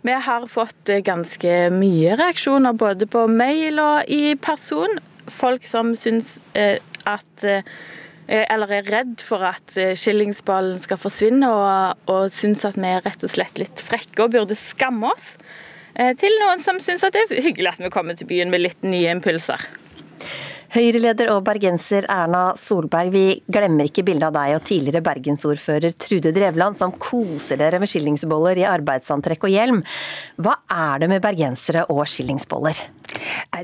[0.04, 5.00] Vi har fått ganske mye reaksjoner både på mail og i person.
[5.32, 7.46] Folk som syns at
[8.24, 13.24] eller er redd for at skillingsballen skal forsvinne, og, og syns at vi er rett
[13.24, 15.34] og slett litt frekke og burde skamme oss.
[15.94, 18.84] Til noen som syns at det er hyggelig at vi kommer til byen med litt
[18.88, 19.64] nye impulser.
[20.74, 26.32] Høyre-leder og bergenser Erna Solberg, vi glemmer ikke bildet av deg og tidligere bergensordfører Trude
[26.34, 29.84] Drevland som koser dere med skillingsboller i arbeidsantrekk og hjelm.
[30.42, 32.82] Hva er det med bergensere og skillingsboller?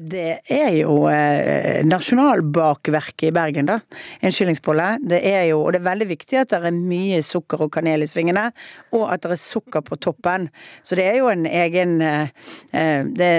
[0.06, 3.80] Det er jo eh, nasjonalbakverket i Bergen, da.
[4.22, 5.00] En skillingsbolle.
[5.10, 8.06] Det er jo, og det er veldig viktig at det er mye sukker og kanel
[8.06, 8.50] i svingene,
[8.93, 10.50] og at det er sukker på toppen.
[10.86, 12.30] Så det er jo en egen eh,
[12.69, 13.32] eh, det,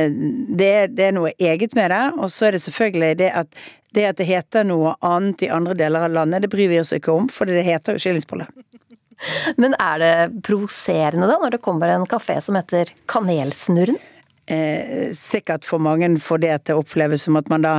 [0.59, 2.03] det, det er noe eget med det.
[2.19, 3.60] Og så er det selvfølgelig det at
[3.97, 6.95] det at det heter noe annet i andre deler av landet, det bryr vi oss
[6.97, 8.49] ikke om, for det heter jo skillingsbolle.
[9.61, 10.15] Men er det
[10.47, 14.01] provoserende da, når det kommer en kafé som heter Kanelsnurren?
[14.51, 17.75] Eh, sikkert for mange får det til å oppleves som at man da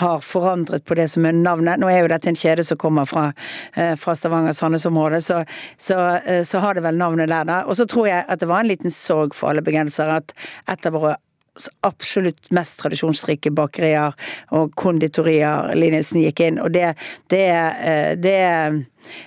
[0.00, 1.78] har forandret på det som er navnet.
[1.78, 3.28] Nå er jo dette en kjede som kommer fra,
[3.76, 5.44] eh, fra Stavanger-Sandnes-området, så,
[5.78, 7.60] så, eh, så, har det vel navnet der, da.
[7.70, 10.34] Og så tror jeg at det var en liten sorg for alle bergensere at
[10.66, 11.14] et av våre
[11.86, 14.14] absolutt mest tradisjonsrike bakerier
[14.54, 16.60] og konditorier Linesen gikk inn.
[16.62, 16.92] Og det,
[17.32, 18.36] det, eh, det,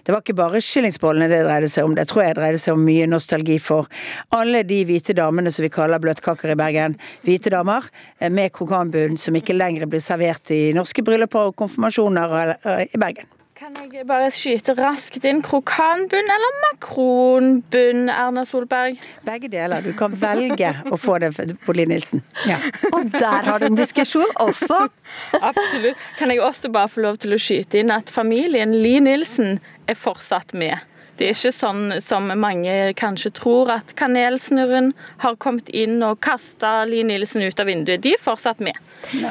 [0.05, 2.85] det var ikke bare skillingsbollene det dreide seg om, det tror jeg dreide seg om
[2.85, 3.89] mye nostalgi for
[4.37, 6.97] alle de hvite damene som vi kaller bløtkaker i Bergen.
[7.27, 7.89] Hvite damer
[8.19, 13.01] eh, med krokanbunn som ikke lenger blir servert i norske brylluper og konfirmasjoner eh, i
[13.01, 13.29] Bergen.
[13.61, 18.97] Kan jeg bare skyte raskt inn krokanbunn eller makronbunn, Erna Solberg?
[19.27, 19.83] Begge deler.
[19.85, 21.29] Du kan velge å få det
[21.61, 22.23] på Li Nilsen.
[22.49, 22.57] Ja.
[22.89, 24.79] Og der har du en diskusjon også.
[25.51, 26.01] Absolutt.
[26.17, 29.99] Kan jeg også bare få lov til å skyte inn at familien Li Nilsen er
[30.07, 30.81] fortsatt med.
[31.21, 34.87] Det er ikke sånn som mange kanskje tror, at kanelsnurren
[35.21, 38.01] har kommet inn og kasta Li Nilsen ut av vinduet.
[38.01, 38.79] De er fortsatt med.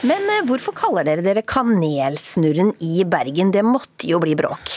[0.06, 3.50] Men eh, hvorfor kaller dere dere Kanelsnurren i Bergen?
[3.50, 4.70] Det måtte jo bli bråk?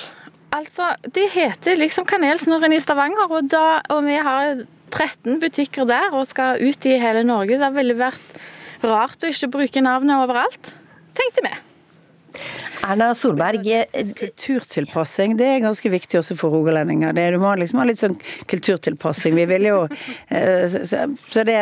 [0.58, 6.18] Altså, Det heter liksom Kanelsnurren i Stavanger, og, da, og vi har 13 butikker der
[6.18, 7.60] og skal ut i hele Norge.
[7.60, 8.42] Så det veldig vært
[8.90, 10.74] rart å ikke bruke navnet overalt,
[11.14, 11.54] tenkte vi.
[12.84, 13.64] Erna Solberg
[14.20, 17.14] Kulturtilpassing det er ganske viktig også for rogalendinger.
[17.14, 18.18] du må liksom ha litt sånn
[18.52, 19.36] kulturtilpassing.
[19.38, 19.78] Vi vil jo
[20.28, 21.58] eh, Så det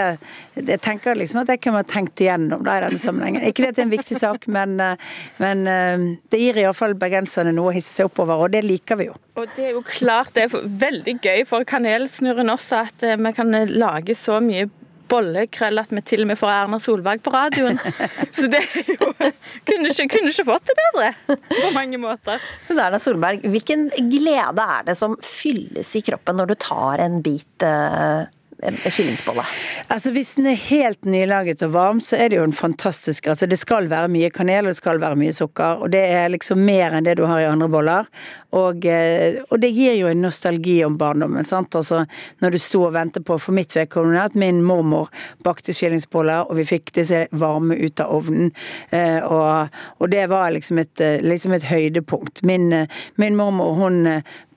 [0.56, 3.46] Jeg tenker liksom at det kan være tenkt igjennom da i denne sammenhengen.
[3.46, 6.98] Ikke det at det er en viktig sak, men, eh, men eh, det gir iallfall
[7.00, 9.18] bergenserne noe å hisse seg oppover, og det liker vi jo.
[9.40, 13.54] Og det er jo klart det er veldig gøy for Kanelsnurren også at vi kan
[13.72, 14.68] lage så mye
[15.12, 17.80] bollekrøll at vi til og med får Erna Solberg på radioen.
[18.38, 21.14] Så det er jo kunne ikke, kunne ikke fått det bedre
[21.52, 22.44] på mange måter.
[22.70, 27.20] Men Erna Solberg, hvilken glede er det som fylles i kroppen når du tar en
[27.26, 28.30] bit uh
[28.62, 29.46] skillingsbolle?
[29.88, 33.46] Altså Hvis den er helt nylaget og varm, så er det jo en fantastisk altså
[33.50, 36.62] Det skal være mye kanel og det skal være mye sukker, og det er liksom
[36.66, 38.10] mer enn det du har i andre boller.
[38.52, 41.46] Og, eh, og det gir jo en nostalgi om barndommen.
[41.46, 41.76] sant?
[41.76, 42.06] Altså
[42.40, 45.10] Når du sto og ventet på, for mitt vedkommende, at min mormor
[45.44, 48.52] bakte skillingsboller, og vi fikk disse varme ut av ovnen.
[48.92, 49.70] Eh, og,
[50.00, 52.44] og det var liksom et, eh, liksom et høydepunkt.
[52.44, 54.04] Min, min mormor hun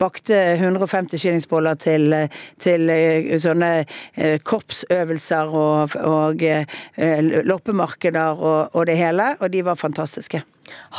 [0.01, 2.15] bakte 150 skillingsboller til,
[2.63, 2.91] til
[3.41, 3.73] sånne
[4.15, 6.65] Eh, korpsøvelser og, og eh,
[7.45, 10.45] loppemarkeder og, og det hele, og de var fantastiske.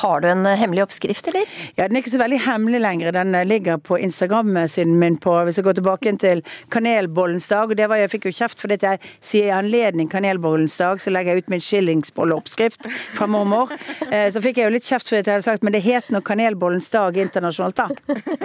[0.01, 1.49] Har du en eh, hemmelig oppskrift, eller?
[1.75, 3.11] Ja, Den er ikke så veldig hemmelig lenger.
[3.15, 7.77] Den eh, ligger på Instagram-siden min på Hvis jeg går tilbake til kanelbollens dag, og
[7.77, 11.35] det var jeg fikk jo kjeft fordi jeg sier i anledning kanelbollens dag, så legger
[11.35, 13.73] jeg ut min skillingsbolleoppskrift fra mormor.
[14.05, 16.21] Eh, så fikk jeg jo litt kjeft fordi jeg hadde sagt men det het nå
[16.25, 17.87] kanelbollens dag internasjonalt, da.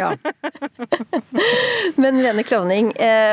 [0.00, 0.12] Ja.
[2.02, 2.92] men Lene Klovning,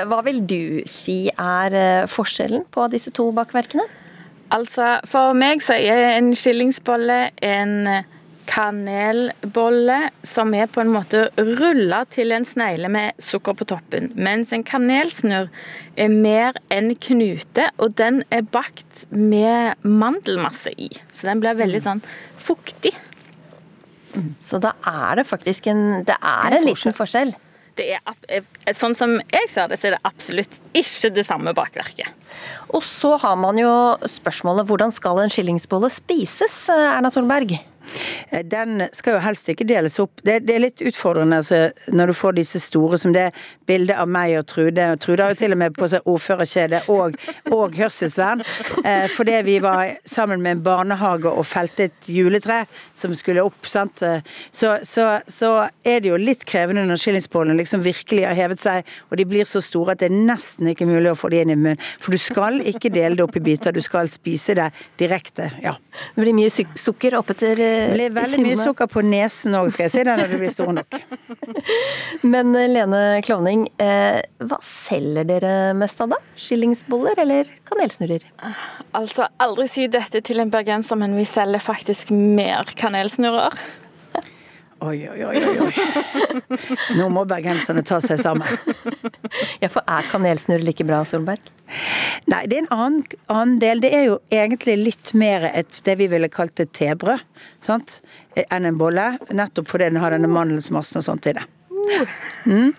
[0.09, 3.85] hva vil du si er forskjellen på disse to bakverkene?
[4.53, 8.05] Altså, for meg så er en skillingsbolle en
[8.47, 14.09] kanelbolle som er på en måte rulla til en snegle med sukker på toppen.
[14.15, 15.49] Mens en kanelsnurr
[15.99, 20.89] er mer en knute, og den er bakt med mandelmasse i.
[21.11, 22.03] Så den blir veldig sånn
[22.39, 22.95] fuktig.
[24.41, 27.35] Så da er det faktisk en Det er en liten forskjell?
[27.77, 28.43] Det er, eh,
[28.75, 32.09] sånn som jeg ser det, så er det absolutt ikke det samme bakverket.
[32.73, 33.71] Og så har man jo
[34.03, 37.57] spørsmålet hvordan skal en skillingsbolle spises, Erna Solberg?
[38.29, 40.21] Eh, den skal jo helst ikke deles opp.
[40.23, 43.29] Det, det er litt utfordrende altså, når du får disse store som det
[43.69, 44.89] bildet av meg og Trude.
[44.93, 47.17] Og Trude har jo til og med på seg ordførerkjede og,
[47.53, 48.43] og hørselsvern.
[48.83, 52.63] Eh, fordi vi var sammen med en barnehage og felte et juletre
[52.97, 53.65] som skulle opp.
[53.67, 54.03] sant?
[54.51, 55.51] Så, så, så
[55.85, 59.47] er det jo litt krevende når skillingsbollene liksom virkelig har hevet seg, og de blir
[59.47, 61.81] så store at det er nesten ikke mulig å få de inn i munnen.
[62.03, 64.69] For du skal ikke dele det opp i biter, du skal spise det
[64.99, 65.51] direkte.
[65.63, 65.75] ja.
[66.15, 69.93] Det blir mye sukker oppetter Det blir veldig mye sukker på nesen òg, skal jeg
[69.93, 70.99] si det, når du blir stor nok.
[72.33, 76.21] Men eh, Lene Klovning, eh, hva selger dere mest av da?
[76.39, 78.27] Skillingsboller eller kanelsnurrer?
[78.97, 83.57] Altså, aldri si dette til en bergenser, men vi selger faktisk mer kanelsnurrer.
[84.79, 85.71] Oi, oi, oi, oi.
[86.99, 88.45] Nå må bergenserne ta seg sammen.
[89.61, 91.49] Ja, for er kanelsnurr like bra, Solberg?
[92.29, 93.81] Nei, det er en annen, annen del.
[93.81, 97.25] Det er jo egentlig litt mer et, det vi ville kalt et tebrød
[97.65, 97.99] sant?
[98.37, 99.15] enn en bolle.
[99.33, 101.47] Nettopp fordi den har denne mandelsmassen og sånt i det.
[102.45, 102.75] Mm.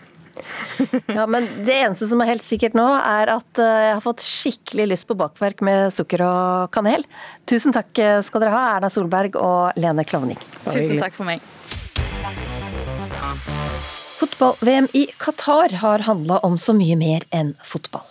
[1.11, 4.23] Ja, men det eneste som er helt sikkert nå, er at eh, jeg har fått
[4.23, 7.03] skikkelig lyst på bakverk med sukker og kanel.
[7.51, 7.91] Tusen takk
[8.23, 10.39] skal dere ha, Erna Solberg og Lene Klovning.
[10.69, 11.43] Tusen takk for meg.
[14.19, 18.07] Fotball-VM i Qatar har handla om så mye mer enn fotball.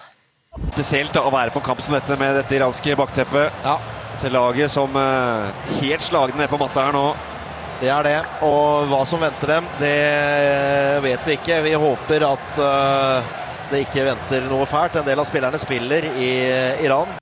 [0.72, 3.65] Spesielt da, å være på en kamp som dette med dette iranske bakteppet.
[4.22, 7.12] Til laget som uh, helt slagne ned på matta her nå.
[7.82, 8.15] Det er det.
[8.48, 9.98] Og hva som venter dem, det
[11.04, 11.60] vet vi ikke.
[11.67, 13.36] Vi håper at uh,
[13.67, 15.02] det ikke venter noe fælt.
[15.02, 16.32] En del av spillerne spiller i
[16.88, 17.17] Iran.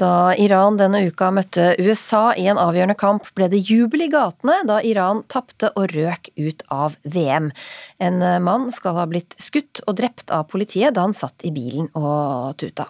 [0.00, 4.56] Da Iran denne uka møtte USA i en avgjørende kamp, ble det jubel i gatene
[4.66, 7.52] da Iran tapte og røk ut av VM.
[8.02, 11.92] En mann skal ha blitt skutt og drept av politiet da han satt i bilen
[11.94, 12.88] og tuta.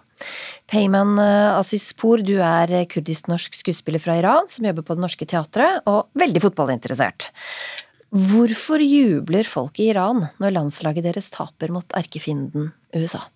[0.71, 6.09] Peyman Azizpour, du er kurdisk-norsk skuespiller fra Iran som jobber på Det Norske Teatret, og
[6.17, 7.29] veldig fotballinteressert.
[8.15, 13.27] Hvorfor jubler folk i Iran når landslaget deres taper mot erkefienden USA?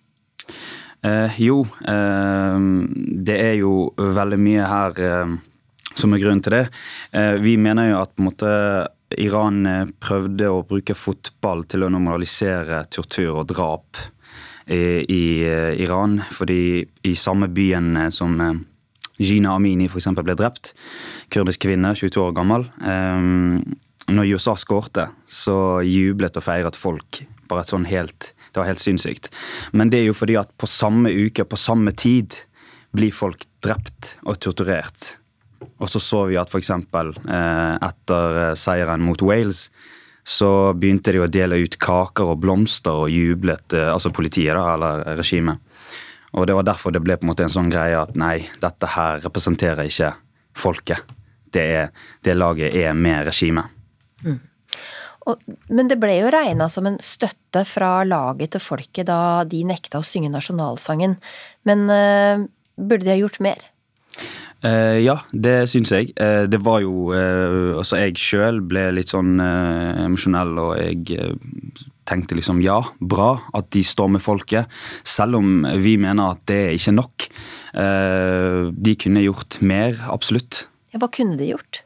[1.01, 2.57] Eh, jo, eh,
[3.27, 5.37] det er jo veldig mye her eh,
[5.95, 6.65] som er grunnen til det.
[7.15, 8.53] Eh, vi mener jo at på en måte,
[9.19, 14.01] Iran eh, prøvde å bruke fotball til å normalisere tortur og drap
[14.67, 16.19] i, i eh, Iran.
[16.35, 18.37] Fordi i samme byen som
[19.19, 20.11] Gina Amini f.eks.
[20.19, 20.73] ble drept,
[21.33, 22.69] kurdisk kvinne, 22 år gammel.
[24.09, 28.83] Når USA skårte, så jublet og feiret folk bare et sånn helt det var helt
[28.83, 29.31] sinnssykt.
[29.71, 32.35] Men det er jo fordi at på samme uke, på samme tid,
[32.95, 35.15] blir folk drept og torturert.
[35.79, 36.71] Og så så vi at f.eks.
[36.71, 39.67] Eh, etter eh, seieren mot Wales,
[40.23, 44.75] så begynte de å dele ut kaker og blomster og jublet, eh, altså politiet, da,
[44.75, 45.61] eller regimet.
[46.37, 48.91] Og det var derfor det ble på en måte en sånn greie at nei, dette
[48.93, 50.13] her representerer ikke
[50.57, 51.15] folket.
[51.49, 51.89] Det, er,
[52.21, 53.73] det laget er med regimet.
[54.21, 54.37] Mm.
[55.29, 59.63] Og, men det ble jo regna som en støtte fra laget til folket da de
[59.67, 61.17] nekta å synge nasjonalsangen.
[61.69, 62.45] Men uh,
[62.79, 63.65] burde de ha gjort mer?
[64.59, 66.11] Uh, ja, det syns jeg.
[66.19, 71.29] Uh, det var jo Altså, jeg sjøl ble litt sånn emosjonell, og jeg
[72.09, 74.71] tenkte liksom ja, bra at de står med folket.
[75.07, 77.27] Selv om vi mener at det er ikke nok.
[78.89, 80.65] de kunne gjort mer, absolutt.
[80.89, 81.83] Ja, hva kunne de gjort?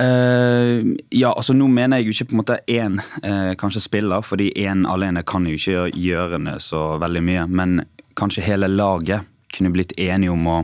[0.00, 4.24] Uh, ja, altså nå mener jeg jo ikke på en måte én uh, kanskje spiller,
[4.24, 7.46] fordi én alene kan jo ikke gjøre det så veldig mye.
[7.52, 7.82] Men
[8.18, 10.58] kanskje hele laget kunne blitt enige om å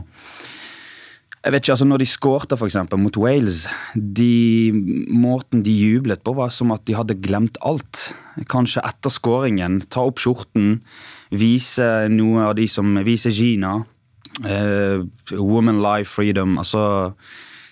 [1.39, 3.61] jeg vet ikke, altså Når de skårte for eksempel, mot Wales,
[3.95, 4.73] de,
[5.07, 8.09] måten de jublet på, var som at de hadde glemt alt.
[8.51, 10.81] Kanskje etter skåringen, ta opp skjorten,
[11.31, 13.77] vise noe av de som viser Gina.
[14.43, 16.59] Uh, woman life freedom.
[16.59, 17.15] altså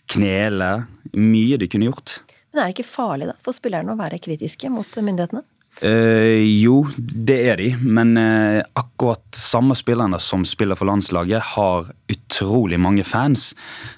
[0.07, 0.71] knele.
[1.17, 2.19] Mye de kunne gjort.
[2.53, 5.43] Men er det ikke farlig da, for spillerne å være kritiske mot myndighetene?
[5.85, 11.91] Eh, jo, det er de, men eh, akkurat samme spillerne som spiller for landslaget, har
[12.09, 13.51] utrolig mange fans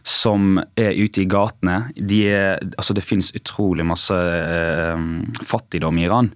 [0.03, 1.77] som er ute i gatene.
[1.95, 4.99] De er, altså det finnes utrolig masse eh,
[5.39, 6.33] fattigdom i Iran.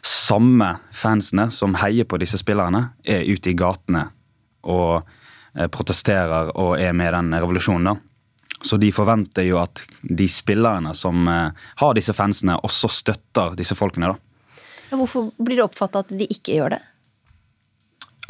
[0.00, 4.08] Samme fansene som heier på disse spillerne, er ute i gatene
[4.64, 5.02] og
[5.52, 7.92] eh, protesterer og er med i den revolusjonen.
[7.92, 8.15] da.
[8.62, 13.76] Så de forventer jo at de spillerne som eh, har disse fansene, også støtter disse
[13.76, 14.14] folkene.
[14.14, 14.62] da.
[14.90, 16.82] Ja, hvorfor blir det oppfatta at de ikke gjør det?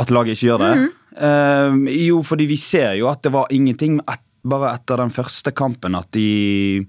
[0.03, 0.73] At laget ikke gjør det?
[0.77, 0.89] Mm.
[1.17, 5.49] Uh, jo, fordi vi ser jo at det var ingenting et, bare etter den første
[5.57, 6.83] kampen at de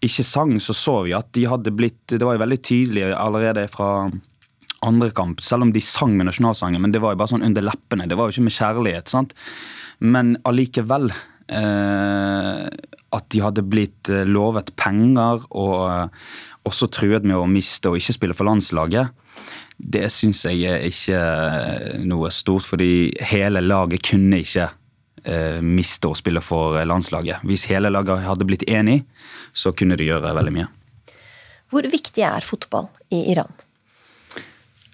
[0.00, 3.66] ikke sang, så så vi at de hadde blitt Det var jo veldig tydelig allerede
[3.68, 4.08] fra
[4.86, 7.66] andre kamp, selv om de sang med nasjonalsangen, men det var jo bare sånn under
[7.66, 8.06] leppene.
[8.08, 9.10] Det var jo ikke med kjærlighet.
[9.10, 9.34] sant?
[9.98, 16.26] Men allikevel Eh, at de hadde blitt eh, lovet penger og eh,
[16.68, 19.14] også truet med å miste og ikke spille for landslaget.
[19.78, 21.20] Det syns jeg er ikke
[22.04, 24.66] noe stort, fordi hele laget kunne ikke
[25.22, 27.46] eh, miste å spille for landslaget.
[27.46, 29.04] Hvis hele laget hadde blitt enig,
[29.56, 30.68] så kunne de gjøre veldig mye.
[31.72, 33.52] Hvor viktig er fotball i Iran?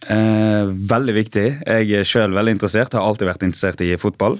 [0.05, 1.47] Eh, veldig viktig.
[1.65, 4.37] Jeg er sjøl veldig interessert, har alltid vært interessert i fotball.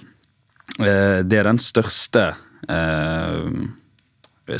[0.79, 2.31] Eh, det er den største
[2.69, 3.51] eh,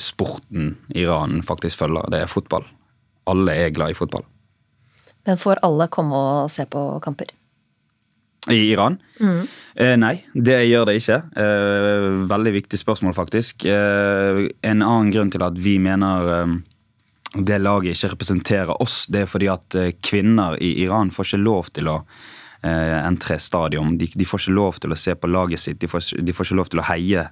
[0.01, 2.11] sporten Iran faktisk følger.
[2.13, 2.67] Det er fotball.
[3.31, 4.27] Alle er glad i fotball.
[5.25, 7.33] Men får alle komme og se på kamper?
[8.53, 8.99] I Iran?
[9.21, 9.47] Mm.
[9.75, 11.17] Eh, nei, det gjør det ikke.
[11.41, 13.65] Eh, veldig viktig spørsmål, faktisk.
[13.65, 16.53] Eh, en annen grunn til at vi mener eh,
[17.41, 21.73] det laget ikke representerer oss, det er fordi at kvinner i Iran får ikke lov
[21.75, 21.97] til å
[22.65, 23.97] entre stadion.
[24.01, 26.49] De, de, får ikke lov til å se på laget sitt, de får, de får
[26.49, 27.25] ikke lov til å heie.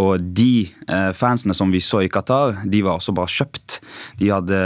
[0.00, 0.54] Og de
[0.88, 3.80] eh, fansene som vi så i Qatar, de var også bare kjøpt.
[4.20, 4.60] De hadde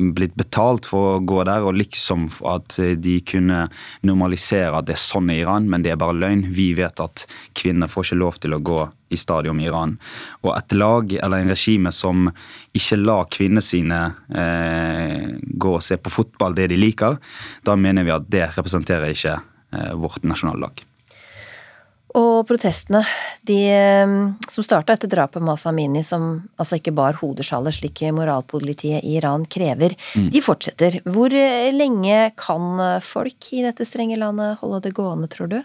[0.00, 3.66] blitt betalt for å gå der, og liksom at de kunne
[4.06, 6.46] normalisere at det er sånn i Iran, men det er bare løgn.
[6.56, 7.26] Vi vet at
[7.58, 8.80] kvinner får ikke lov til å gå
[9.10, 9.96] i stadion i Iran.
[10.44, 12.28] Og et lag eller en regime som
[12.76, 17.18] ikke lar kvinnene sine eh, gå og se på fotball det de liker,
[17.66, 20.84] da mener vi at det representerer ikke eh, vårt nasjonallag.
[22.18, 23.04] Og protestene,
[23.46, 24.14] de eh,
[24.50, 29.16] som starta etter drapet med Masa Amini, som altså ikke bar hodeskjaller slik moralpolitiet i
[29.18, 30.30] Iran krever, mm.
[30.34, 31.00] de fortsetter.
[31.06, 35.60] Hvor eh, lenge kan folk i dette strenge landet holde det gående, tror du?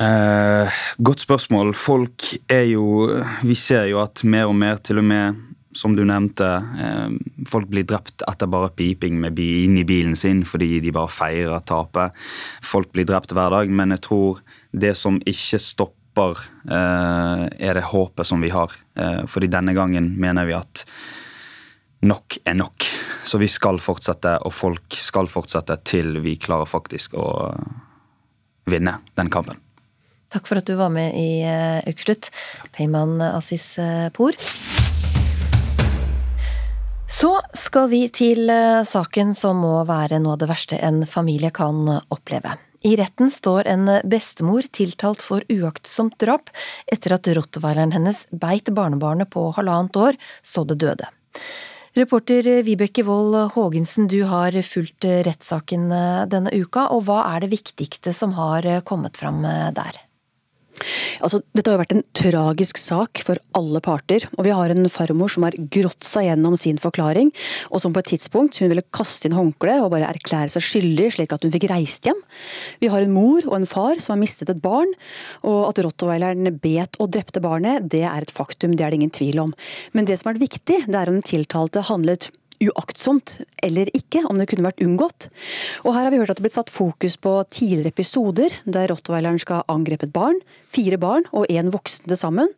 [0.00, 1.70] Eh, godt spørsmål.
[1.78, 3.06] Folk er jo
[3.46, 5.42] Vi ser jo at mer og mer, til og med
[5.74, 6.46] som du nevnte,
[6.80, 7.10] eh,
[7.50, 11.64] folk blir drept etter bare piping med inn i bilen sin fordi de bare feirer
[11.66, 12.14] tapet.
[12.62, 14.40] Folk blir drept hver dag, men jeg tror
[14.72, 16.38] det som ikke stopper,
[16.70, 18.70] eh, er det håpet som vi har.
[18.96, 20.84] Eh, fordi denne gangen mener vi at
[22.02, 22.86] nok er nok.
[23.24, 27.52] Så vi skal fortsette, og folk skal fortsette til vi klarer faktisk å
[28.66, 29.58] vinne den kampen.
[30.34, 31.46] Takk for at du var med i
[31.86, 32.26] Ukeslutt,
[32.74, 33.76] Peyman Asis
[34.16, 34.34] Por.
[37.06, 38.50] Så skal vi til
[38.90, 42.56] saken som må være noe av det verste en familie kan oppleve.
[42.84, 46.50] I retten står en bestemor tiltalt for uaktsomt drap
[46.90, 51.06] etter at rottweileren hennes beit barnebarnet på halvannet år så det døde.
[51.94, 55.86] Reporter Vibeke Wold Haagensen, du har fulgt rettssaken
[56.26, 59.46] denne uka, og hva er det viktigste som har kommet fram
[59.78, 60.02] der?
[61.24, 64.26] Altså, dette har jo vært en tragisk sak for alle parter.
[64.36, 67.30] og Vi har en farmor som har grått seg gjennom sin forklaring,
[67.70, 71.10] og som på et tidspunkt hun ville kaste inn håndkleet og bare erklære seg skyldig,
[71.16, 72.20] slik at hun fikk reist hjem.
[72.82, 74.90] Vi har en mor og en far som har mistet et barn,
[75.46, 79.14] og at rottweileren bet og drepte barnet, det er et faktum, det er det ingen
[79.14, 79.54] tvil om.
[79.94, 82.30] Men det som er viktig, det er om den tiltalte handlet
[82.70, 85.28] uaktsomt eller ikke, om det kunne vært unngått.
[85.84, 88.90] Og her har vi hørt at det er blitt satt fokus på tidligere episoder der
[88.92, 90.40] rottweileren skal ha angrepet barn,
[90.72, 92.50] fire barn og én voksen til sammen.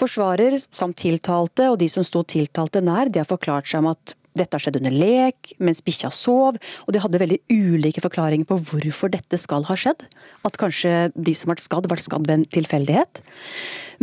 [0.00, 4.16] Forsvarer samt tiltalte og de som sto tiltalte nær, de har forklart seg om at
[4.34, 8.58] dette har skjedd under lek, mens bikkja sov, og de hadde veldig ulike forklaringer på
[8.70, 10.02] hvorfor dette skal ha skjedd.
[10.46, 13.22] At kanskje de som ble skadd, ble skadd ved en tilfeldighet.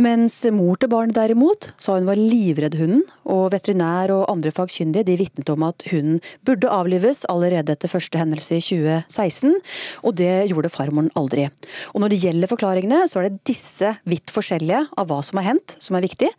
[0.00, 5.06] Mens mor til barnet derimot sa hun var livredd hunden, og veterinær og andre fagkyndige
[5.08, 9.58] de vitnet om at hunden burde avlives allerede etter første hendelse i 2016,
[10.02, 11.48] og det gjorde farmoren aldri.
[11.92, 15.50] Og Når det gjelder forklaringene, så er det disse vidt forskjellige av hva som har
[15.52, 16.30] hendt, som er viktig.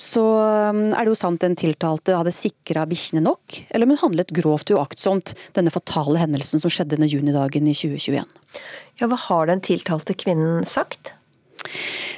[0.00, 3.33] Så um, er det jo sant den tiltalte hadde sikra bikkjene nok,
[3.70, 8.24] eller om hun handlet grovt uaktsomt, denne fatale hendelsen som skjedde denne junidagen i 2021.
[9.00, 11.12] Ja, Hva har den tiltalte kvinnen sagt?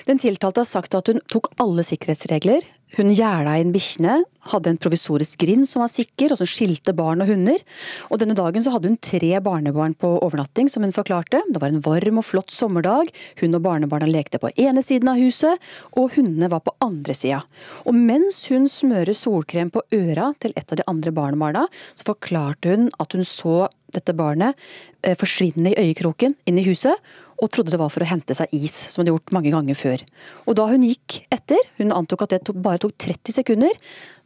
[0.07, 2.65] Den tiltalte har sagt at hun tok alle sikkerhetsregler.
[2.95, 7.25] Hun gjerda inn bikkjene, hadde en provisorisk grind som var sikker, og som skilte barn
[7.25, 7.59] og hunder.
[8.15, 11.43] Og denne dagen så hadde hun tre barnebarn på overnatting, som hun forklarte.
[11.51, 13.11] Det var en varm og flott sommerdag.
[13.43, 15.59] Hun og barnebarna lekte på ene siden av huset,
[15.99, 17.43] og hundene var på andre sida.
[17.91, 21.67] Og mens hun smører solkrem på øra til et av de andre barnebarna,
[21.99, 23.65] så forklarte hun at hun så
[23.95, 24.55] dette barnet
[25.03, 26.95] eh, forsvinne i øyekroken inn i huset,
[27.37, 29.79] og trodde det var for å hente seg is, som hun hadde gjort mange ganger
[29.79, 30.05] før.
[30.49, 33.75] Og da hun gikk etter, hun antok at det tok, bare tok 30 sekunder,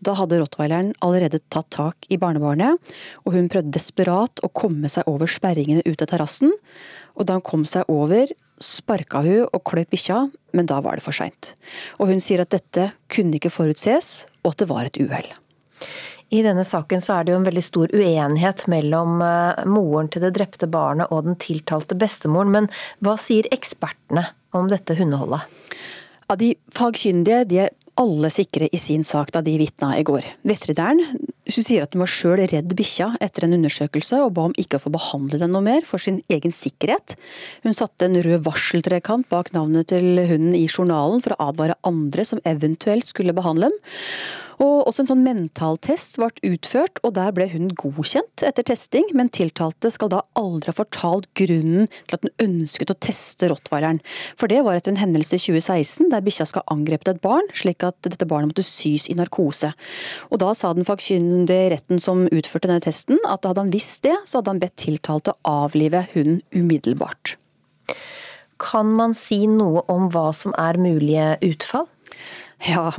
[0.01, 2.79] da hadde rottweileren allerede tatt tak i barnebarnet,
[3.25, 6.55] og hun prøvde desperat å komme seg over sperringene ut av terrassen.
[7.19, 8.31] Og da hun kom seg over,
[8.63, 10.23] sparka hun og kløp bikkja,
[10.57, 11.55] men da var det for seint.
[11.99, 15.31] Og hun sier at dette kunne ikke forutses, og at det var et uhell.
[16.31, 20.23] I denne saken så er det jo en veldig stor uenighet mellom eh, moren til
[20.23, 22.71] det drepte barnet og den tiltalte bestemoren, men
[23.03, 25.47] hva sier ekspertene om dette hundeholdet?
[26.31, 30.25] Ja, de fagkyndige de er alle sikre i sin sak da de vitna i går.
[30.47, 31.03] Veterinæren
[31.51, 34.85] sier at hun var sjøl redd bikkja etter en undersøkelse, og ba om ikke å
[34.85, 37.17] få behandle den noe mer for sin egen sikkerhet.
[37.67, 42.25] Hun satte en rød varseltrekant bak navnet til hunden i journalen for å advare andre
[42.29, 43.83] som eventuelt skulle behandle den.
[44.61, 49.33] Og også en sånn mentaltest ble utført, og der ble hun godkjent etter testing, men
[49.33, 54.03] tiltalte skal da aldri ha fortalt grunnen til at hun ønsket å teste rottweileren.
[54.37, 57.49] For det var etter en hendelse i 2016 der bikkja skal ha angrepet et barn,
[57.57, 59.73] slik at dette barnet måtte sys i narkose.
[60.29, 64.19] Og da sa den fakkyndige retten som utførte denne testen, at hadde han visst det,
[64.29, 67.39] så hadde han bedt tiltalte avlive hunden umiddelbart.
[68.61, 71.89] Kan man si noe om hva som er mulige utfall?
[72.61, 72.93] Ja,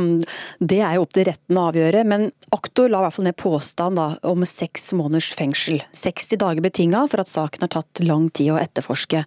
[0.60, 3.38] Det er jo opp til retten å avgjøre, men aktor la i hvert fall ned
[3.38, 5.84] påstand da, om seks måneders fengsel.
[5.94, 9.24] 60 dager betinga for at saken har tatt lang tid å etterforske.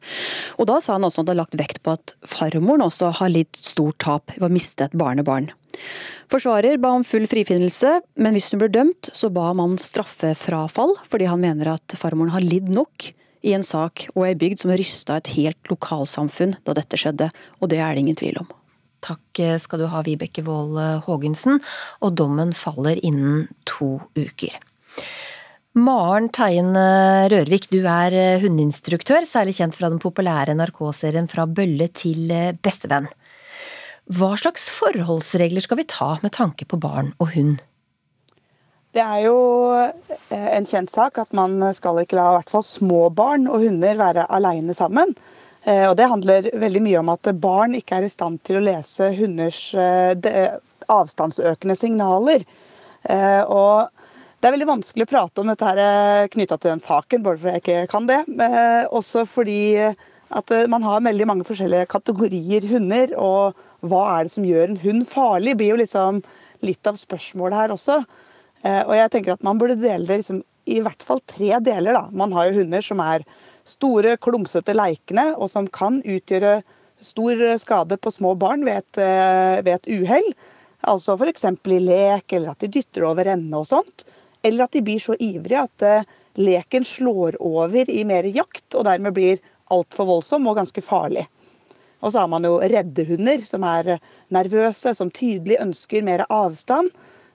[0.59, 3.31] Og Da sa han også at han hadde lagt vekt på at farmoren også har
[3.31, 5.53] lidd stort tap ved å miste et barnebarn.
[6.31, 11.31] Forsvarer ba om full frifinnelse, men hvis hun ble dømt, så ba man straffefrafall, fordi
[11.31, 13.13] han mener at farmoren har lidd nok
[13.45, 17.31] i en sak og ei bygd som rysta et helt lokalsamfunn da dette skjedde,
[17.61, 18.51] og det er det ingen tvil om.
[19.05, 21.61] Takk skal du ha, Vibeke Wold Haagensen,
[22.01, 24.57] og dommen faller innen to uker.
[25.75, 32.31] Maren Teien Rørvik, du er hundeinstruktør, særlig kjent fra den populære NRK-serien Fra bølle til
[32.63, 33.11] bestevenn.
[34.13, 37.63] Hva slags forholdsregler skal vi ta med tanke på barn og hund?
[38.95, 39.39] Det er jo
[40.31, 43.97] en kjent sak at man skal ikke la i hvert fall små barn og hunder
[43.99, 45.17] være aleine sammen.
[45.65, 48.65] Eh, og Det handler veldig mye om at barn ikke er i stand til å
[48.65, 50.57] lese hunders eh,
[50.93, 52.45] avstandsøkende signaler.
[53.03, 53.89] Eh, og
[54.41, 57.55] Det er veldig vanskelig å prate om dette her knytta til den saken, bare fordi
[57.55, 58.19] jeg ikke kan det.
[58.93, 63.15] Også fordi at man har veldig mange forskjellige kategorier hunder.
[63.17, 63.57] Og
[63.89, 66.21] hva er det som gjør en hund farlig, blir jo liksom
[66.61, 67.97] litt av spørsmålet her også.
[68.85, 71.97] Og jeg tenker at man burde dele det liksom, i hvert fall tre deler.
[71.97, 72.05] da.
[72.13, 73.25] Man har jo hunder som er
[73.65, 76.59] store, klumsete leikene, og som kan utgjøre
[77.05, 80.35] stor skade på små barn ved et, eh, ved et uhell.
[80.85, 81.45] Altså f.eks.
[81.45, 84.05] i lek, eller at de dytter over ende og sånt.
[84.45, 88.85] Eller at de blir så ivrige at eh, leken slår over i mer jakt, og
[88.85, 89.41] dermed blir
[89.73, 91.27] altfor voldsom og ganske farlig.
[92.05, 93.97] Og så har man jo redde hunder, som er
[94.35, 96.93] nervøse, som tydelig ønsker mer avstand.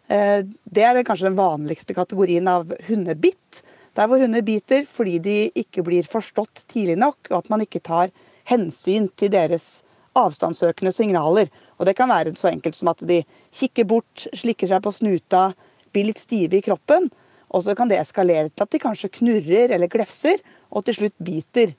[0.09, 3.63] Eh, det er kanskje den vanligste kategorien av hundebitt.
[3.97, 7.83] Der hvor hunder biter fordi de ikke blir forstått tidlig nok, og at man ikke
[7.83, 8.13] tar
[8.49, 9.81] hensyn til deres
[10.17, 11.49] avstandssøkende signaler.
[11.79, 13.23] Og Det kan være så enkelt som at de
[13.55, 15.53] kikker bort, slikker seg på snuta,
[15.93, 17.09] blir litt stive i kroppen.
[17.49, 21.15] Og så kan det eskalere til at de kanskje knurrer eller glefser, og til slutt
[21.17, 21.73] biter.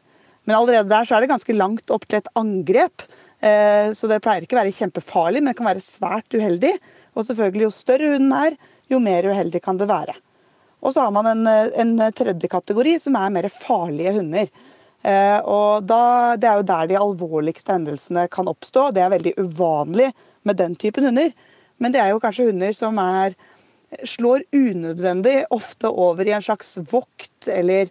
[0.45, 3.05] Men allerede der så er det ganske langt opp til et angrep.
[3.41, 6.73] Eh, så det pleier ikke å være kjempefarlig, men det kan være svært uheldig.
[7.15, 8.59] Og selvfølgelig, jo større hunden er,
[8.91, 10.17] jo mer uheldig kan det være.
[10.81, 14.51] Og så har man en, en, tredje kategori som er mer farlige hunder.
[15.03, 18.91] Eh, og da, Det er jo der de alvorligste hendelsene kan oppstå.
[18.95, 20.11] Det er veldig uvanlig
[20.43, 21.33] med den typen hunder.
[21.81, 23.37] Men det er jo kanskje hunder som er,
[24.05, 27.89] slår unødvendig ofte over i en slags vokt eller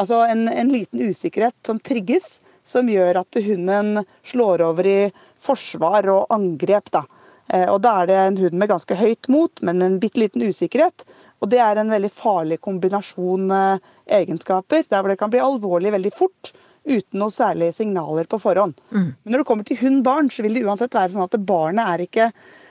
[0.00, 5.00] altså en, en liten usikkerhet som trigges, som gjør at hunden slår over i
[5.40, 6.90] forsvar og angrep.
[6.94, 7.04] da.
[7.52, 10.22] Eh, og Da er det en hund med ganske høyt mot, men med en bitte
[10.22, 11.04] liten usikkerhet.
[11.40, 15.92] Og Det er en veldig farlig kombinasjon eh, egenskaper, der hvor det kan bli alvorlig
[15.94, 16.52] veldig fort
[16.84, 18.76] uten noe særlige signaler på forhånd.
[18.90, 19.12] Mm.
[19.12, 22.04] Men når det kommer til hund-barn, så vil det uansett være sånn at barnet er
[22.06, 22.30] ikke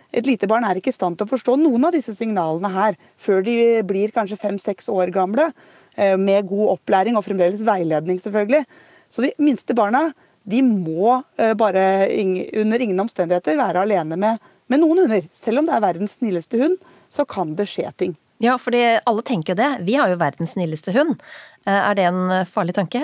[0.10, 2.96] et lite barn er ikke i stand til å forstå noen av disse signalene her
[3.22, 5.52] før de blir kanskje fem-seks år gamle,
[5.96, 8.66] eh, med god opplæring og fremdeles veiledning, selvfølgelig.
[9.10, 10.08] Så de minste barna
[10.50, 12.10] de må eh, bare
[12.58, 15.28] under ingen omstendigheter være alene med, med noen hunder.
[15.32, 18.18] Selv om det er verdens snilleste hund, så kan det skje ting.
[18.40, 19.70] Ja, for alle tenker jo det.
[19.88, 21.20] Vi har jo verdens snilleste hund.
[21.66, 23.04] Eh, er det en eh, farlig tanke?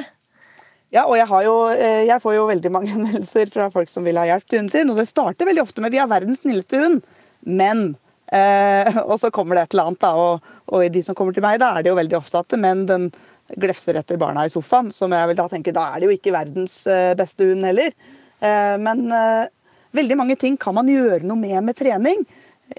[0.96, 4.20] Ja, og jeg, jo, eh, jeg får jo veldig mange henvendelser fra folk som vil
[4.22, 4.92] ha hjelp til hunden sin.
[4.94, 7.04] Og det starter veldig ofte med 'vi har verdens snilleste hund',
[7.44, 7.96] men
[8.32, 10.16] eh, Og så kommer det et eller annet, da.
[10.16, 12.60] Og, og, i de som kommer til meg, da er det jo veldig ofte at
[12.60, 13.12] men den
[13.62, 14.92] glefser etter barna i sofaen.
[14.92, 17.92] Som jeg vil da tenke, da er det jo ikke verdens beste hund heller.
[18.40, 19.48] Eh, men eh,
[19.96, 22.26] veldig mange ting kan man gjøre noe med med trening.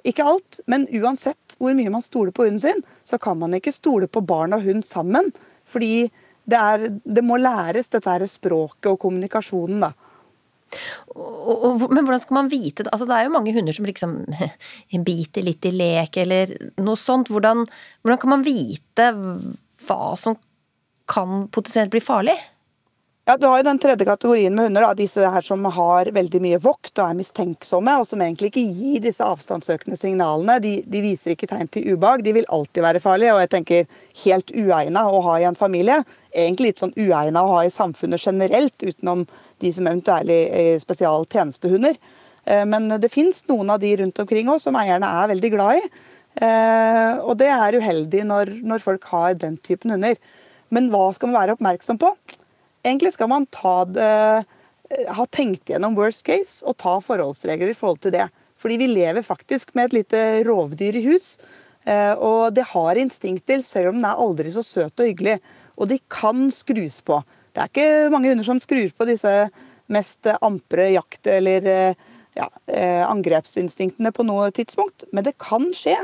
[0.07, 3.75] Ikke alt, men uansett hvor mye man stoler på hunden sin, så kan man ikke
[3.75, 5.31] stole på barn og hund sammen.
[5.67, 6.09] Fordi
[6.47, 9.93] det, er, det må læres, dette her språket og kommunikasjonen, da.
[11.15, 12.91] Og, og, men hvordan skal man vite det?
[12.91, 14.17] Altså, det er jo mange hunder som liksom
[15.07, 17.31] biter litt i lek eller noe sånt.
[17.31, 17.65] Hvordan,
[18.03, 19.09] hvordan kan man vite
[19.87, 20.39] hva som
[21.07, 22.35] kan potensielt bli farlig?
[23.29, 24.83] Ja, Du har jo den tredje kategorien med hunder.
[24.83, 28.63] da, Disse her som har veldig mye vokt og er mistenksomme, og som egentlig ikke
[28.71, 30.61] gir disse avstandssøkende signalene.
[30.63, 32.23] De, de viser ikke tegn til ubehag.
[32.23, 33.89] De vil alltid være farlige, og jeg tenker
[34.23, 35.99] helt uegna å ha i en familie.
[36.31, 39.27] Egentlig litt sånn uegna å ha i samfunnet generelt, utenom
[39.59, 41.99] de som eventuelt er spesialtjenestehunder.
[42.47, 45.83] Eh, men det fins noen av de rundt omkring òg som eierne er veldig glad
[45.83, 45.87] i.
[46.47, 50.15] Eh, og det er uheldig når, når folk har den typen hunder.
[50.71, 52.15] Men hva skal man være oppmerksom på?
[52.87, 53.47] Egentlig skal man
[53.93, 54.45] det,
[54.95, 58.29] eh, ha tenkt gjennom worst case og ta forholdsregler i forhold til det.
[58.57, 61.39] Fordi vi lever faktisk med et lite rovdyr i hus.
[62.19, 65.37] Og det har instinkter, selv om den er aldri så søt og hyggelig.
[65.79, 67.21] Og de kan skrus på.
[67.55, 69.51] Det er ikke mange hunder som skrur på disse
[69.87, 71.95] mest ampre jakt- eller
[72.35, 72.49] ja,
[73.07, 75.95] angrepsinstinktene på noe tidspunkt, men det kan skje.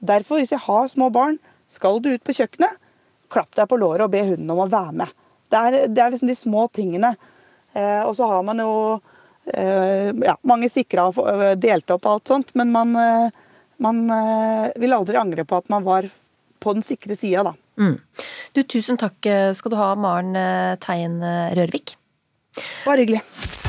[0.00, 1.36] Derfor, hvis jeg har små barn,
[1.68, 2.80] skal du ut på kjøkkenet,
[3.28, 5.14] klapp deg på låret og be hunden om å være med.
[5.50, 7.14] Det er, det er liksom de små tingene.
[7.76, 8.72] Eh, og så har man jo
[9.52, 13.28] eh, ja, mange sikra og delt opp alt sånt, men man, eh,
[13.82, 16.08] man eh, vil aldri angre på at man var
[16.62, 17.54] på den sikre sida, da.
[17.76, 17.98] Mm.
[18.56, 20.32] Du, tusen takk skal du ha, Maren
[20.80, 21.98] Tein eh, Rørvik.
[22.86, 23.65] Bare hyggelig.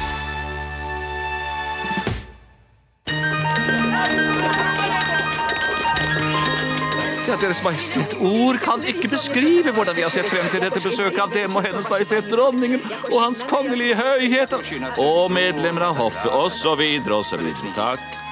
[7.37, 11.19] Ja, Deres Majestet, ord kan ikke beskrive hvordan vi har sett frem til dette besøket
[11.21, 12.81] av Dem og Hennes Majestet Dronningen
[13.11, 14.63] og Hans Kongelige Høyheter
[14.97, 16.87] og medlemmer av hoffet osv.
[17.21, 17.51] osv.
[17.77, 18.26] Takk.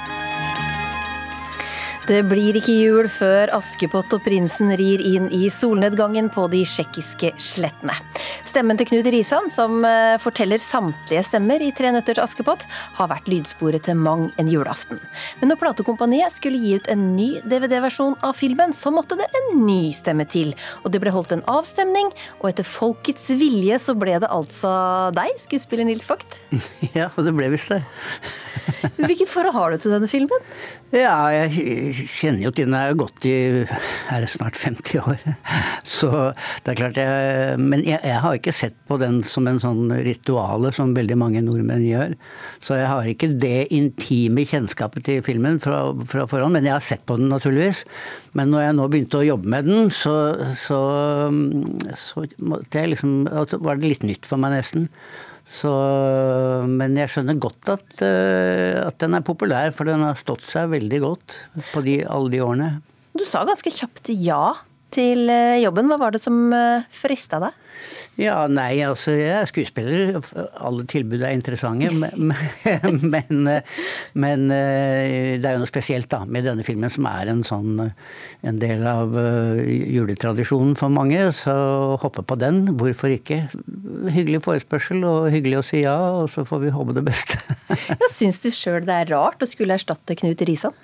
[2.05, 7.31] Det blir ikke jul før Askepott og prinsen rir inn i solnedgangen på de tsjekkiske
[7.41, 7.95] slettene.
[8.45, 12.67] Stemmen til Knut Risan, som eh, forteller samtlige stemmer i Tre nøtter til Askepott,
[12.99, 15.01] har vært lydsporet til mang en julaften.
[15.39, 19.65] Men når platekompaniet skulle gi ut en ny DVD-versjon av filmen, så måtte det en
[19.65, 20.53] ny stemme til.
[20.85, 24.75] Og det ble holdt en avstemning, og etter folkets vilje så ble det altså
[25.17, 26.37] deg, skuespiller Nils Vogt.
[26.95, 27.81] Ja, og det ble visst det.
[28.95, 30.45] Hvilket forhold har du til denne filmen?
[30.93, 32.75] Ja, jeg kjenner jo til den.
[32.77, 33.35] er gått i
[33.65, 35.21] er det snart 50 år.
[35.85, 36.09] Så
[36.65, 39.91] det er klart jeg Men jeg, jeg, har ikke sett på den som en sånn
[40.05, 42.15] rituale som veldig mange nordmenn gjør.
[42.63, 46.57] Så jeg har ikke det intime kjennskapet til filmen fra, fra forhånd.
[46.57, 47.85] Men jeg har sett på den, naturligvis.
[48.37, 50.15] Men når jeg nå begynte å jobbe med den, så,
[50.57, 50.81] så,
[51.95, 54.89] så liksom, altså, var det litt nytt for meg, nesten.
[55.45, 55.71] Så,
[56.65, 60.71] men jeg skjønner godt at, uh, at, den er populær, for den har stått seg
[60.73, 61.37] veldig godt
[61.71, 62.69] på de, alle de årene.
[63.15, 64.55] Du sa ganske kjapt ja
[64.93, 65.89] til eh, jobben.
[65.89, 67.61] Hva var det som uh, frista deg?
[68.15, 70.19] Ja, nei, altså jeg er skuespiller.
[70.63, 71.89] Alle tilbud er interessante.
[71.91, 72.31] Men,
[73.13, 73.49] men,
[74.15, 78.61] men, det er jo noe spesielt da, med denne filmen, som er en sånn en
[78.61, 79.11] del av
[79.67, 81.19] juletradisjonen for mange.
[81.35, 81.55] Så
[82.01, 83.43] hoppe på den, hvorfor ikke?
[84.15, 87.41] Hyggelig forespørsel og hyggelig å si ja, og så får vi håpe det beste.
[87.91, 90.79] ja, Syns du sjøl det er rart å skulle erstatte Knut Risan?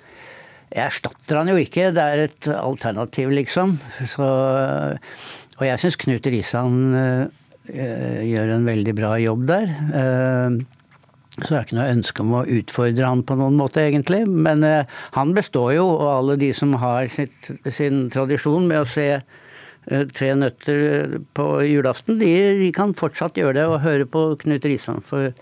[0.72, 3.76] Jeg erstatter han jo ikke, det er et alternativ, liksom.
[4.08, 4.28] Så
[5.62, 9.68] og jeg syns Knut Risan uh, gjør en veldig bra jobb der.
[9.92, 10.56] Uh,
[11.38, 14.24] så det er ikke noe ønske om å utfordre han på noen måte, egentlig.
[14.26, 18.90] Men uh, han består jo, og alle de som har sitt, sin tradisjon med å
[18.90, 19.06] se
[19.82, 22.30] Tre nøtter på julaften, de,
[22.60, 25.02] de, kan fortsatt gjøre det og høre på Knut Risan.
[25.02, 25.32] For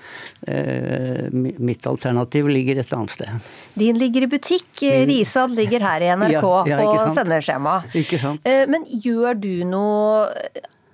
[0.49, 3.51] eh, mitt alternativ ligger et annet sted.
[3.77, 4.71] Din ligger i butikk,
[5.11, 7.77] Risan ligger her i NRK ja, ja, på sendeskjema.
[8.01, 8.49] Ikke sant.
[8.49, 10.25] Eh, men gjør du noe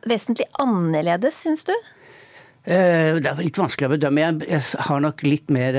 [0.07, 1.75] vesentlig annerledes, syns du?
[2.67, 4.25] Eh, det er litt vanskelig å bedømme.
[4.43, 5.77] Jeg, har nok litt mer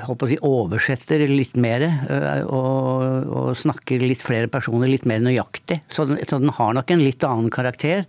[0.00, 1.84] Håper Holdt å si oversetter litt mer.
[1.84, 5.82] Eh, og, og, snakker litt flere personer litt mer nøyaktig.
[5.92, 8.06] Så den, så den, har nok en litt annen karakter.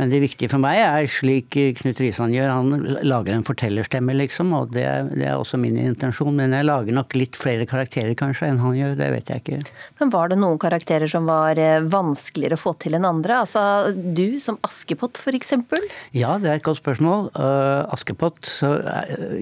[0.00, 2.48] Men det viktige for meg er slik Knut Risan gjør.
[2.48, 4.54] Han lager en fortellerstemme, liksom.
[4.56, 6.32] Og det er, det er også min intensjon.
[6.38, 8.96] Men jeg lager nok litt flere karakterer kanskje enn han gjør.
[8.96, 9.60] Det vet jeg ikke.
[10.00, 11.60] Men var det noen karakterer som var
[11.92, 13.42] vanskeligere å få til enn andre?
[13.44, 15.84] Altså du som Askepott eksempel?
[16.16, 17.28] Ja, det er et godt spørsmål.
[17.36, 18.72] Uh, Askepott så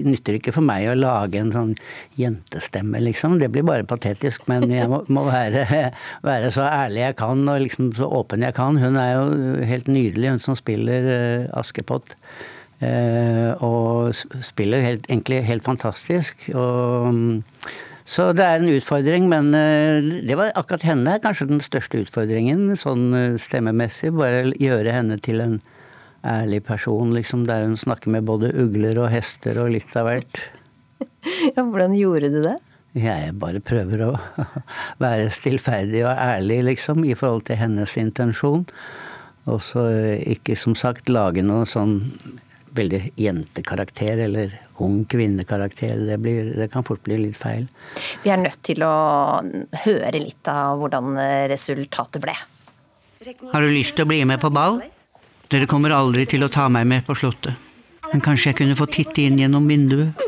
[0.03, 1.73] nytter det ikke for meg å lage en sånn
[2.19, 3.39] jentestemme, liksom.
[3.39, 4.49] Det blir bare patetisk.
[4.51, 5.65] Men jeg må, må være,
[6.29, 8.79] være, så ærlig jeg kan og liksom så åpen jeg kan.
[8.83, 12.17] Hun er jo helt nydelig, hun som spiller uh, Askepott.
[13.59, 14.15] og
[14.47, 16.45] spiller helt, egentlig helt fantastisk.
[16.55, 17.43] Og um,
[18.07, 23.35] så det er en utfordring, men det var akkurat henne kanskje den største utfordringen, sånn
[23.43, 24.15] stemmemessig.
[24.15, 25.59] Bare gjøre henne til en
[26.27, 30.41] ærlig person, liksom, der hun snakker med både ugler og hester og litt av hvert.
[31.55, 32.57] Ja, hvordan gjorde du det?
[32.99, 34.11] Jeg bare prøver å
[35.03, 38.65] være stillferdig og ærlig, liksom, i forhold til hennes intensjon.
[39.49, 39.85] Og så
[40.29, 42.03] ikke, som sagt, lage noe sånn
[42.79, 44.53] veldig jentekarakter eller
[44.85, 46.05] ung kvinnekarakter.
[46.07, 47.67] Det, blir, det kan fort bli litt feil.
[48.23, 48.93] Vi er nødt til å
[49.85, 51.17] høre litt av hvordan
[51.51, 52.37] resultatet ble.
[53.51, 54.79] Har du lyst til å bli med på ball?
[55.49, 57.57] Dere kommer aldri til å ta meg med på Slottet.
[58.13, 60.27] Men kanskje jeg kunne få titte inn gjennom vinduet?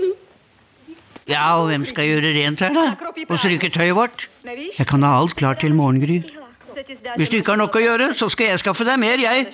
[1.31, 3.13] Ja, og hvem skal gjøre rent her, da?
[3.29, 4.27] Og stryke tøyet vårt?
[4.49, 6.19] Jeg kan ha alt klart til morgengry.
[6.81, 9.51] Hvis du ikke har nok å gjøre, så skal jeg skaffe deg mer, jeg.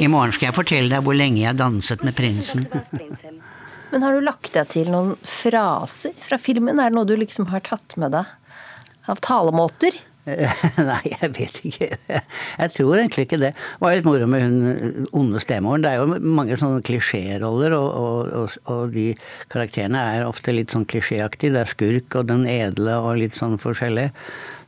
[0.00, 2.66] I morgen skal jeg fortelle deg hvor lenge jeg danset med prinsen.
[3.92, 6.80] Men har du lagt deg til noen fraser fra filmen?
[6.80, 8.28] Er det noe du liksom har tatt med deg
[9.12, 9.96] av talemåter?
[10.90, 11.88] Nei, jeg vet ikke.
[12.06, 13.50] Jeg tror egentlig ikke det.
[13.56, 15.82] Det var litt moro med hun onde stemoren.
[15.82, 19.08] Det er jo mange sånne klisjéroller, og, og, og, og, de
[19.50, 21.56] karakterene er ofte litt sånn klisjéaktige.
[21.56, 24.12] Det er skurk og den edle og litt sånn forskjellig.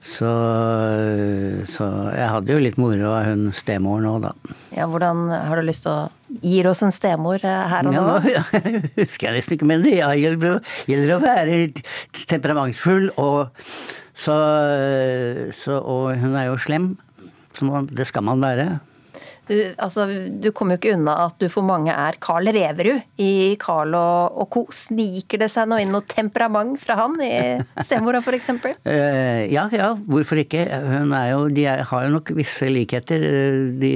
[0.05, 0.33] Så,
[1.71, 4.35] så jeg hadde jo litt moro av hun stemoren òg, da.
[4.75, 6.11] Ja, hvordan har du lyst til å
[6.45, 8.05] gi oss en stemor eh, her og nå?
[8.31, 11.61] Ja, nå husker jeg nesten ikke, men det gjelder, gjelder å være
[12.29, 13.55] temperamentsfull og
[14.15, 14.35] så,
[15.57, 16.93] så, og hun er jo slem.
[17.65, 18.77] Man, det skal man være.
[19.45, 20.07] Du, altså,
[20.41, 24.39] du kommer jo ikke unna at du for mange er Carl Reverud i Carl og,
[24.41, 24.63] og co.
[24.73, 27.33] Sniker det seg nå inn noe temperament fra han i
[27.85, 28.55] stemora f.eks.?
[28.65, 30.65] Uh, ja, ja, hvorfor ikke.
[30.89, 33.29] Hun er jo, de er, har jo nok visse likheter.
[33.81, 33.93] De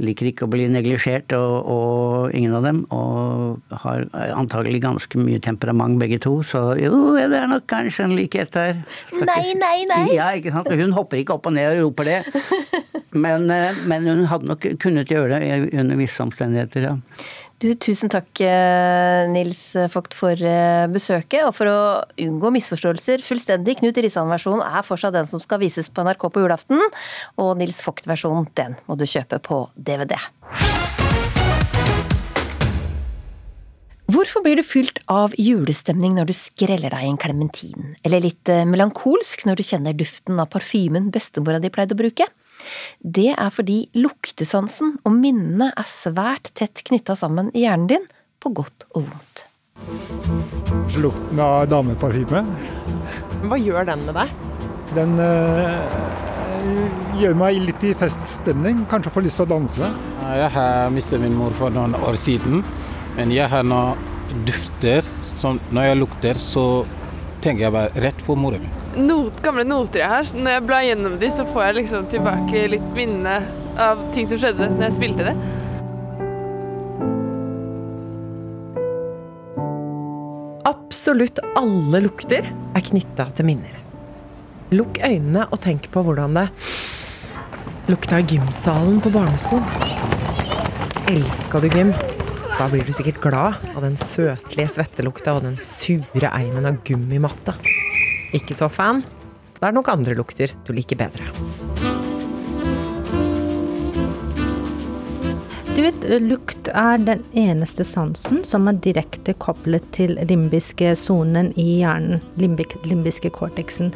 [0.00, 2.82] liker ikke å bli neglisjert, og, og, ingen av dem.
[2.94, 8.16] Og har antagelig ganske mye temperament begge to, så jo, det er nok kanskje en
[8.16, 8.80] likhet der.
[9.10, 9.28] Stakkars.
[9.28, 10.04] Nei, nei, nei!
[10.16, 10.72] Ja, ikke sant.
[10.72, 12.20] Hun hopper ikke opp og ned og roper det.
[13.12, 16.94] Men, eh, men hun hadde nok kunnet gjøre det under visse omstendigheter, ja.
[17.62, 19.60] Du, tusen takk eh, Nils
[19.92, 21.44] Vogt for eh, besøket.
[21.46, 21.76] Og for å
[22.18, 26.82] unngå misforståelser fullstendig, Knut Risan-versjonen er fortsatt den som skal vises på NRK på julaften.
[27.38, 30.18] Og Nils Vogt-versjonen, den må du kjøpe på DVD.
[34.10, 37.92] Hvorfor blir du fylt av julestemning når du skreller deg en klementin?
[38.02, 42.26] Eller litt melankolsk når du kjenner duften av parfymen bestemora di pleide å bruke?
[43.00, 48.06] Det er fordi luktesansen og minnene er svært tett knytta sammen i hjernen din,
[48.42, 49.44] på godt og vondt.
[51.02, 52.42] Lukten av dameparfyme.
[53.48, 54.34] Hva gjør den med deg?
[54.92, 56.02] Den øh,
[57.20, 58.84] gjør meg litt i feststemning.
[58.90, 59.90] Kanskje får lyst til å danse.
[60.36, 62.62] Jeg har mistet min mor for noen år siden,
[63.16, 63.82] men jeg har nå
[64.48, 66.66] dufter som Når jeg lukter, så
[67.42, 68.81] tenker jeg bare rett på mora mi.
[68.92, 70.30] Not, gamle noter jeg har.
[70.36, 73.38] Når jeg blar gjennom de, så får jeg liksom tilbake litt minne
[73.80, 75.36] av ting som skjedde når jeg spilte det.
[80.68, 83.78] Absolutt alle lukter er knytta til minner.
[84.76, 86.48] Lukk øynene og tenk på hvordan det
[87.88, 89.64] lukta i gymsalen på barneskolen.
[91.12, 91.94] Elska du gym?
[92.58, 97.56] Da blir du sikkert glad av den søtlige svettelukta og den sure eimen av gummimatte.
[98.32, 99.02] Ikke så fan?
[99.58, 101.28] Da er det nok andre lukter du liker bedre.
[105.72, 111.78] Du vet, Lukt er den eneste sansen som er direkte koblet til limbiske sonen i
[111.78, 113.88] hjernen, limbik, limbiske cortexen.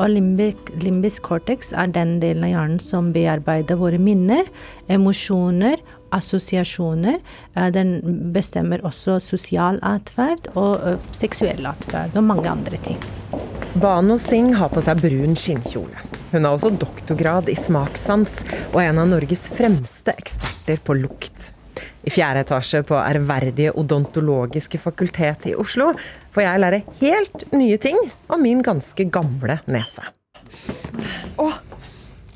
[0.00, 4.48] Og limbik, limbisk cortex er den delen av hjernen som bearbeider våre minner,
[4.88, 5.82] emosjoner,
[6.16, 7.20] assosiasjoner.
[7.76, 7.98] Den
[8.32, 13.02] bestemmer også sosial atferd og seksuell atferd og mange andre ting.
[13.74, 16.00] Bano Singh har på seg brun skinnkjole.
[16.32, 18.38] Hun har også doktorgrad i smakssans
[18.72, 21.50] og er en av Norges fremste eksperter på lukt.
[22.08, 25.90] I fjerde etasje på ærverdige odontologiske fakultet i Oslo
[26.32, 28.00] får jeg lære helt nye ting
[28.32, 30.06] om min ganske gamle nese.
[31.36, 31.48] Å,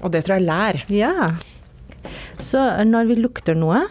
[0.03, 0.83] og det tror jeg lær.
[0.93, 1.33] Ja.
[2.45, 3.87] Så når vi lukter noe,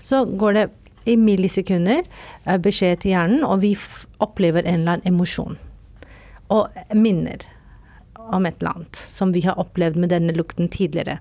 [0.00, 0.66] så går det
[1.08, 2.08] i millisekunder
[2.64, 3.76] beskjed til hjernen, og vi
[4.24, 5.58] opplever en eller annen emosjon
[6.48, 7.46] og minner
[8.28, 11.18] om et eller annet som vi har opplevd med denne lukten tidligere.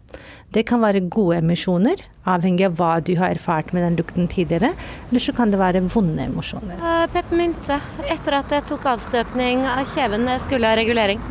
[0.52, 4.74] Det kan være gode emosjoner, avhengig av hva du har erfart med den lukten tidligere.
[5.10, 6.80] Eller så kan det være vonde emosjoner.
[6.84, 7.80] Uh, Peppermynte.
[8.12, 11.24] Etter at jeg tok avstøpning av kjeven skulle ha regulering.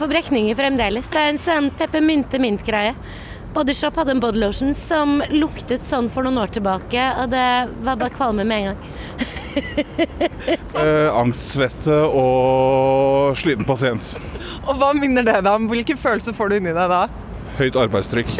[0.00, 1.10] Får brekninger fremdeles.
[1.12, 2.94] Det er en sånn peppermynte-mint-greie.
[3.50, 7.46] Bodyshop hadde en bodylotion som luktet sånn for noen år tilbake, og det
[7.82, 8.84] var bare kvalme med en gang.
[10.78, 14.12] eh, angstsvette og sliten pasient.
[14.68, 15.66] Og Hva minner det deg om?
[15.72, 17.02] Hvilke følelser får du inni deg da?
[17.58, 18.30] Høyt arbeidstrykk.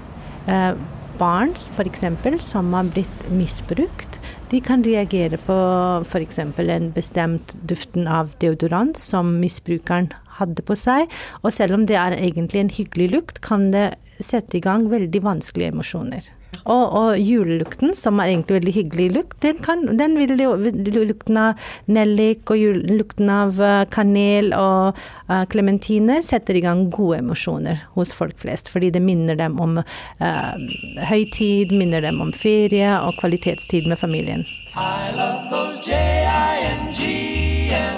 [0.52, 0.72] eh,
[1.18, 2.04] barn f.eks.
[2.44, 4.18] som har blitt misbrukt,
[4.52, 5.56] de kan reagere på
[6.04, 6.42] f.eks.
[6.44, 11.08] en bestemt duften av deodorant som misbrukeren hadde på seg.
[11.40, 15.22] Og selv om det er egentlig en hyggelig lukt, kan det sette i gang veldig
[15.24, 16.34] vanskelige emosjoner.
[16.68, 20.54] Og, og julelukten, som er egentlig veldig hyggelig lukt, den, kan, den vil jo
[21.08, 24.98] lukten av nellik og jul, lukten av eh, kanel og
[25.52, 28.72] klementiner uh, setter i gang gode emosjoner hos folk flest.
[28.72, 30.54] Fordi det minner dem om uh,
[31.10, 34.44] høytid, minner dem om ferie og kvalitetstid med familien.
[34.78, 35.68] I love those
[37.70, 37.97] Eh,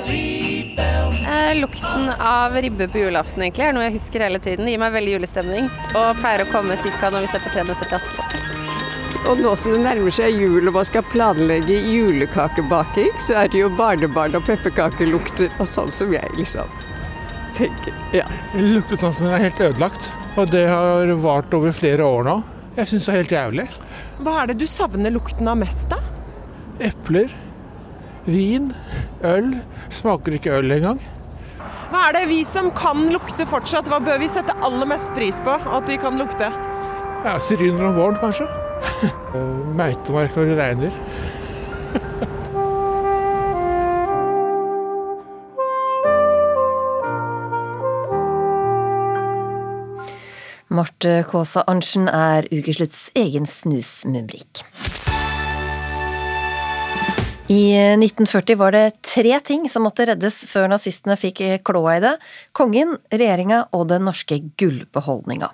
[1.59, 4.67] lukten av ribbe på julaften egentlig er noe jeg husker hele tiden.
[4.67, 5.71] Det gir meg veldig julestemning.
[5.99, 7.11] Og pleier å komme ca.
[7.11, 8.61] når vi ser på Tre nøtter til Askepott.
[9.29, 13.61] Og nå som det nærmer seg jul og man skal planlegge julekakebaking, så er det
[13.61, 16.71] jo barnebarn og pepperkakelukter og sånn som jeg liksom
[17.59, 17.93] tenker.
[18.17, 18.25] Ja.
[18.55, 20.09] det lukter sånn som den er helt ødelagt,
[20.41, 22.39] og det har vart over flere år nå.
[22.79, 23.69] Jeg syns det er helt jævlig.
[24.25, 26.01] Hva er det du savner lukten av mest, da?
[26.81, 27.33] Epler.
[28.25, 28.71] Vin.
[29.27, 29.57] Øl.
[29.93, 31.01] Smaker ikke øl engang.
[31.91, 35.41] Hva er det vi som kan lukte fortsatt, hva bør vi sette aller mest pris
[35.43, 36.47] på at vi kan lukte?
[37.25, 38.47] Ja, Syriner om våren, kanskje.
[39.81, 41.01] Meitemark når det regner.
[50.71, 54.63] Marte Kaasa Arntzen er ukeslutts egen snusmumbrikk.
[57.51, 62.13] I 1940 var det tre ting som måtte reddes før nazistene fikk kloa i det.
[62.55, 65.49] Kongen, regjeringa og den norske gullbeholdninga.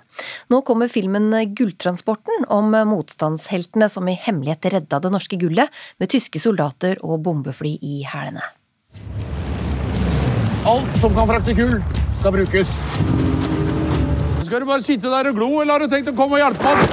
[0.53, 6.37] Nå kommer filmen Gulltransporten om motstandsheltene som i hemmelighet redda det norske gullet med tyske
[6.43, 8.45] soldater og bombefly i hælene.
[10.69, 11.81] Alt som kan frakte gull,
[12.19, 12.77] skal brukes.
[14.45, 16.77] Skal du bare sitte der og glo, eller har du tenkt å komme og hjelpe
[16.77, 16.83] oss?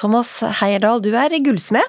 [0.00, 1.84] Thomas Heierdal, du er gullsmed.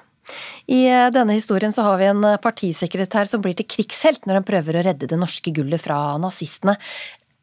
[0.67, 4.47] I eh, denne historien så har vi en partisekretær som blir til krigshelt når han
[4.47, 6.75] prøver å redde det norske gullet fra nazistene.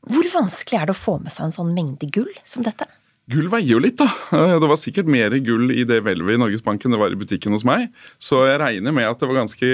[0.08, 2.84] Hvor vanskelig er det å få med seg en sånn mengde gull som dette?
[3.28, 4.08] Gull veier jo litt, da.
[4.36, 7.16] Eh, det var sikkert mer gull i det hvelvet i Norges Bank enn det var
[7.16, 7.88] i butikken hos meg.
[8.20, 9.72] Så jeg regner med at det var ganske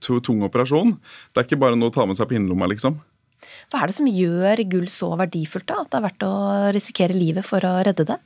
[0.00, 0.96] tung operasjon.
[1.32, 2.96] Det er ikke bare noe å ta med seg på innerlomma, liksom.
[3.70, 5.84] Hva er det som gjør gull så verdifullt, da?
[5.84, 6.34] At det er verdt å
[6.76, 8.20] risikere livet for å redde det?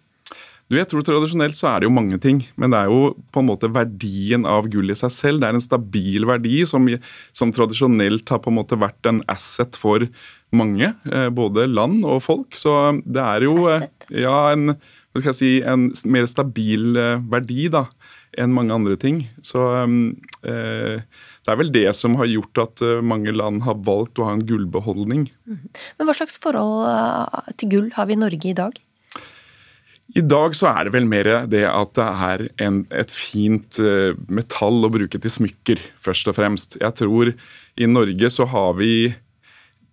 [0.71, 3.43] Du, jeg tror Tradisjonelt så er det jo mange ting, men det er jo på
[3.43, 5.43] en måte verdien av gull i seg selv.
[5.43, 6.89] Det er en stabil verdi som,
[7.37, 10.07] som tradisjonelt har på en måte vært en asset for
[10.57, 10.89] mange.
[11.11, 12.57] Eh, både land og folk.
[12.57, 12.73] Så
[13.05, 13.85] det er jo eh,
[14.25, 14.73] ja, en,
[15.13, 17.85] hva skal jeg si, en mer stabil eh, verdi da,
[18.41, 19.21] enn mange andre ting.
[19.45, 21.05] Så eh,
[21.45, 24.47] det er vel det som har gjort at mange land har valgt å ha en
[24.49, 25.29] gullbeholdning.
[25.45, 25.69] Mhm.
[26.01, 28.81] Men Hva slags forhold til gull har vi i Norge i dag?
[30.13, 34.13] I dag så er det vel mer det at det er en, et fint uh,
[34.29, 36.77] metall å bruke til smykker, først og fremst.
[36.83, 39.15] Jeg tror i Norge så har vi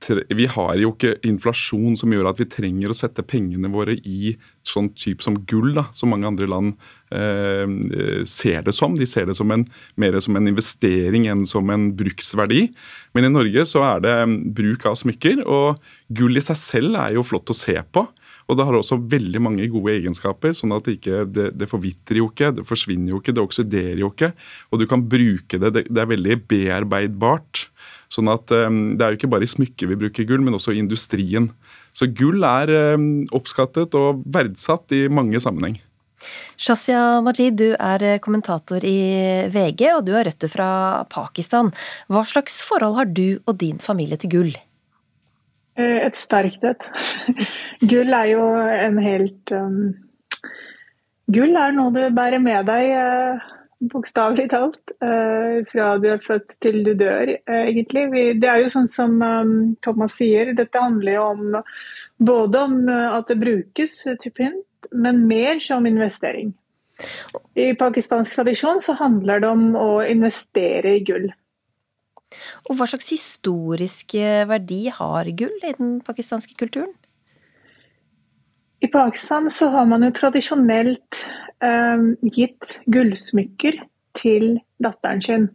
[0.09, 4.33] vi har jo ikke inflasjon som gjør at vi trenger å sette pengene våre i
[4.65, 6.71] sånn type som gull, da, som mange andre land
[7.13, 8.95] eh, ser det som.
[8.97, 9.65] De ser det som en,
[10.01, 12.63] mer som en investering enn som en bruksverdi.
[13.13, 14.15] Men i Norge så er det
[14.57, 15.77] bruk av smykker, og
[16.09, 18.07] gull i seg selv er jo flott å se på.
[18.51, 22.19] Og det har også veldig mange gode egenskaper, sånn at det, ikke, det, det forvitrer
[22.19, 24.33] jo ikke, det forsvinner jo ikke, det oksiderer jo ikke.
[24.71, 27.69] Og du kan bruke det, det, det er veldig bearbeidbart.
[28.11, 30.75] Sånn at um, Det er jo ikke bare i smykker vi bruker gull, men også
[30.75, 31.47] i industrien.
[31.95, 35.79] Så gull er um, oppskattet og verdsatt i mange sammenheng.
[36.59, 40.67] Shazia Majid, du er kommentator i VG, og du har røtter fra
[41.09, 41.71] Pakistan.
[42.11, 44.53] Hva slags forhold har du og din familie til gull?
[45.81, 46.87] Eh, et sterkt et.
[47.91, 49.81] Gull er jo en helt um,
[51.31, 53.51] Gull er noe du bærer med deg, uh,
[53.93, 54.95] bokstavelig talt.
[54.99, 58.09] Uh, fra du er født til du dør, egentlig.
[58.41, 59.53] Det er jo sånn som um,
[59.85, 61.61] Thomas sier, dette handler jo om
[62.21, 66.51] både om at det brukes til pynt, men mer som investering.
[67.57, 71.31] I pakistansk tradisjon så handler det om å investere i gull.
[72.69, 74.15] Og hva slags historisk
[74.49, 76.93] verdi har gull i den pakistanske kulturen?
[78.81, 81.23] I Pakistan så har man jo tradisjonelt
[81.61, 83.77] eh, gitt gullsmykker
[84.17, 85.49] til datteren sin.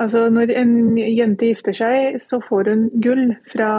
[0.00, 3.70] Altså Når en jente gifter seg, så får hun gull fra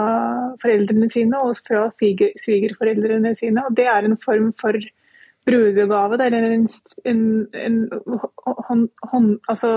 [0.62, 3.64] foreldrene sine og fra svigerforeldrene sine.
[3.64, 4.76] og Det er en form for
[5.48, 6.18] brudegave.
[6.20, 6.68] Det er en,
[7.08, 7.24] en,
[7.56, 7.78] en
[9.10, 9.72] hånd, altså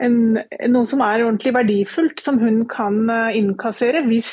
[0.00, 0.16] en,
[0.72, 4.32] noe som er ordentlig verdifullt, som hun kan eh, innkassere hvis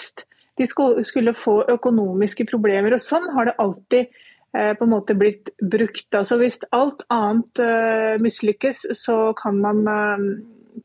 [0.60, 2.95] de skulle få økonomiske problemer.
[2.95, 4.07] Og Sånn har det alltid
[4.55, 6.07] eh, på en måte blitt brukt.
[6.16, 9.84] Altså Hvis alt annet eh, mislykkes, så kan man,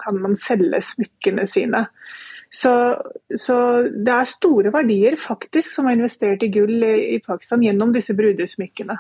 [0.03, 1.87] kan man selge smykkene sine.
[2.55, 2.71] Så,
[3.35, 8.15] så, det er store verdier faktisk som er investert i gull i Pakistan gjennom disse
[8.15, 8.95] brudesmykkene.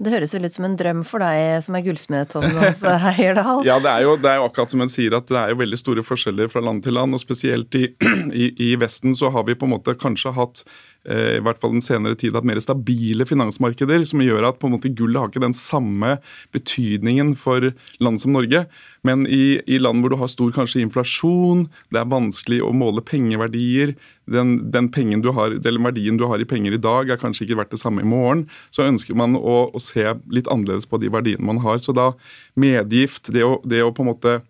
[0.00, 3.62] Det høres vel ut som en drøm for deg som er gullsmed, Thomas Heierdal?
[3.68, 5.58] ja, det er, jo, det er, jo, akkurat som en sier at det er jo
[5.60, 7.16] veldig store forskjeller fra land til land.
[7.16, 7.90] og Spesielt i,
[8.42, 10.62] i, i Vesten så har vi på en måte kanskje hatt
[11.04, 14.70] eh, i hvert fall den senere tid hatt mer stabile finansmarkeder, som gjør at på
[14.70, 16.16] en måte gullet har ikke den samme
[16.56, 17.68] betydningen for
[18.00, 18.64] land som Norge.
[19.06, 23.04] Men i, i land hvor du har stor kanskje inflasjon, det er vanskelig å måle
[23.04, 23.94] pengeverdier,
[24.32, 27.46] den, den pengen du har, eller verdien du har i penger i dag, er kanskje
[27.46, 28.46] ikke verdt det samme i morgen.
[28.74, 31.82] Så ønsker man å, å se litt annerledes på de verdiene man har.
[31.82, 32.12] Så da
[32.60, 34.40] medgift, det å, det å på en måte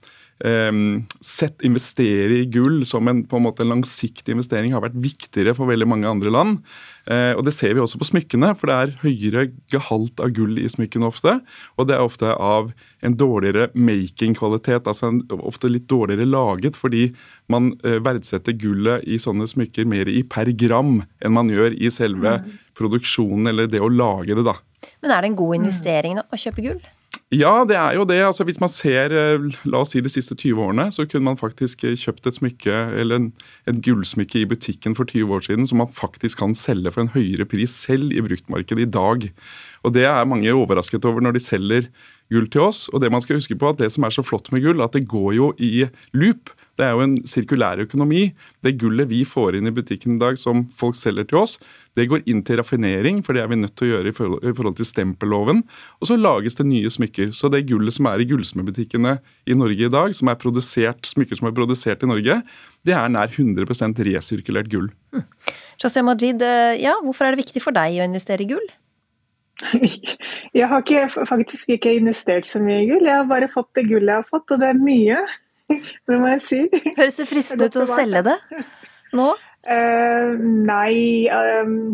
[0.40, 5.52] Um, sett investere i gull som en, på en måte langsiktig investering har vært viktigere
[5.52, 6.62] for veldig mange andre land.
[7.08, 10.58] Uh, og Det ser vi også på smykkene, for det er høyere gehalt av gull
[10.60, 11.38] i smykkene ofte.
[11.78, 12.72] Og det er ofte av
[13.04, 17.10] en dårligere making-kvalitet, altså en, ofte litt dårligere laget, fordi
[17.52, 21.92] man uh, verdsetter gullet i sånne smykker mer i per gram enn man gjør i
[21.92, 22.56] selve mm.
[22.78, 24.46] produksjonen eller det å lage det.
[24.46, 24.58] da.
[25.00, 26.80] Men er det en god investering da, å kjøpe gull?
[27.30, 28.16] Ja, det er jo det.
[28.26, 31.38] Altså, hvis man ser eh, la oss si de siste 20 årene, så kunne man
[31.38, 33.28] faktisk eh, kjøpt et smykke eller en,
[33.70, 37.12] et gullsmykke i butikken for 20 år siden som man faktisk kan selge for en
[37.14, 39.28] høyere pris selv i bruktmarkedet i dag.
[39.86, 41.86] Og Det er mange overrasket over når de selger
[42.34, 42.88] gull til oss.
[42.90, 44.98] Og det man skal huske på at det som er så flott med gull, at
[44.98, 46.50] det går jo i loop.
[46.74, 48.32] Det er jo en sirkulær økonomi.
[48.64, 51.58] Det gullet vi får inn i butikken i dag som folk selger til oss,
[51.98, 54.44] det går inn til raffinering, for det er vi nødt til å gjøre i forhold,
[54.46, 55.62] i forhold til stempelloven.
[55.98, 57.32] Og så lages det nye smykker.
[57.36, 59.16] Så det gullet som er i gullsmedbutikkene
[59.50, 62.40] i Norge i dag, som er produsert, smykker som er produsert i Norge,
[62.86, 63.66] det er nær 100
[64.06, 64.90] resirkulert gull.
[65.14, 65.26] Hmm.
[65.80, 68.70] Shazia Majid, eh, ja, hvorfor er det viktig for deg å investere i gull?
[70.56, 73.04] Jeg har ikke, faktisk ikke investert så mye i gull.
[73.04, 75.20] Jeg har bare fått det gullet jeg har fått, og det er mye.
[76.10, 76.56] Det må jeg si.
[76.96, 78.34] Høres det fristende ut å selge det
[79.14, 79.28] nå?
[79.60, 81.92] Uh, nei um,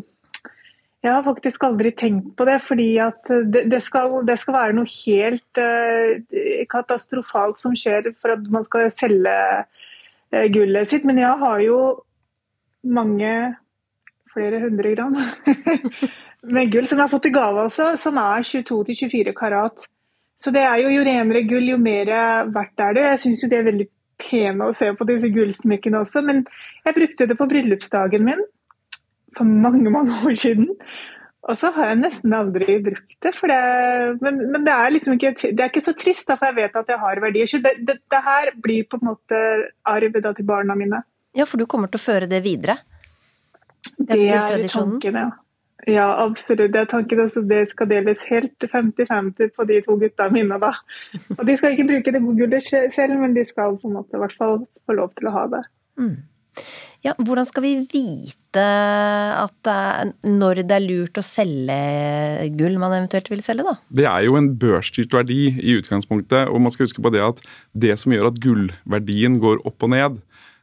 [1.02, 2.92] Jeg har faktisk aldri tenkt på det, fordi
[3.50, 8.66] det, det, skal, det skal, være noe helt uh, katastrofalt som skjer for at man
[8.66, 11.06] skal selge uh, gullet sitt.
[11.06, 11.80] Men jeg har jo
[12.86, 13.34] mange,
[14.30, 15.18] flere hundre gram
[16.54, 19.86] med gull som jeg har fått i gave altså, som er 22-24 karat.
[20.38, 22.10] Så det er jo, jo renere gull, jo mer
[22.52, 23.06] verdt er det.
[23.10, 23.88] Jeg syns jo det er veldig
[24.20, 26.44] pene å se på disse gullsmykkene også, men
[26.86, 28.42] jeg brukte det på bryllupsdagen min
[29.36, 30.70] for mange, mange år siden.
[31.46, 33.32] Og så har jeg nesten aldri brukt det.
[33.38, 33.58] det
[34.24, 36.78] men, men, det er liksom ikke, det er ikke så trist, da, for jeg vet
[36.80, 37.50] at jeg har verdier.
[37.50, 39.42] Så det, det, det her blir på en måte
[39.86, 41.04] arv da, til barna mine.
[41.36, 42.80] Ja, for du kommer til å føre det videre?
[43.94, 45.28] Det er, det er tanken, ja.
[45.86, 46.74] Ja, absolutt.
[46.74, 50.58] Jeg tenker tanken at det skal deles helt 50-50 på de to gutta mine.
[50.58, 50.72] da.
[51.38, 52.64] Og De skal ikke bruke det gullet
[52.94, 55.44] selv, men de skal på en måte i hvert fall få lov til å ha
[55.52, 55.62] det.
[56.00, 56.16] Mm.
[57.06, 61.76] Ja, Hvordan skal vi vite at det er, når det er lurt å selge
[62.56, 63.66] gull man eventuelt vil selge?
[63.68, 63.76] da?
[64.00, 66.48] Det er jo en børsstyrt verdi i utgangspunktet.
[66.48, 69.92] og man skal huske på Det at det som gjør at gullverdien går opp og
[69.94, 70.18] ned,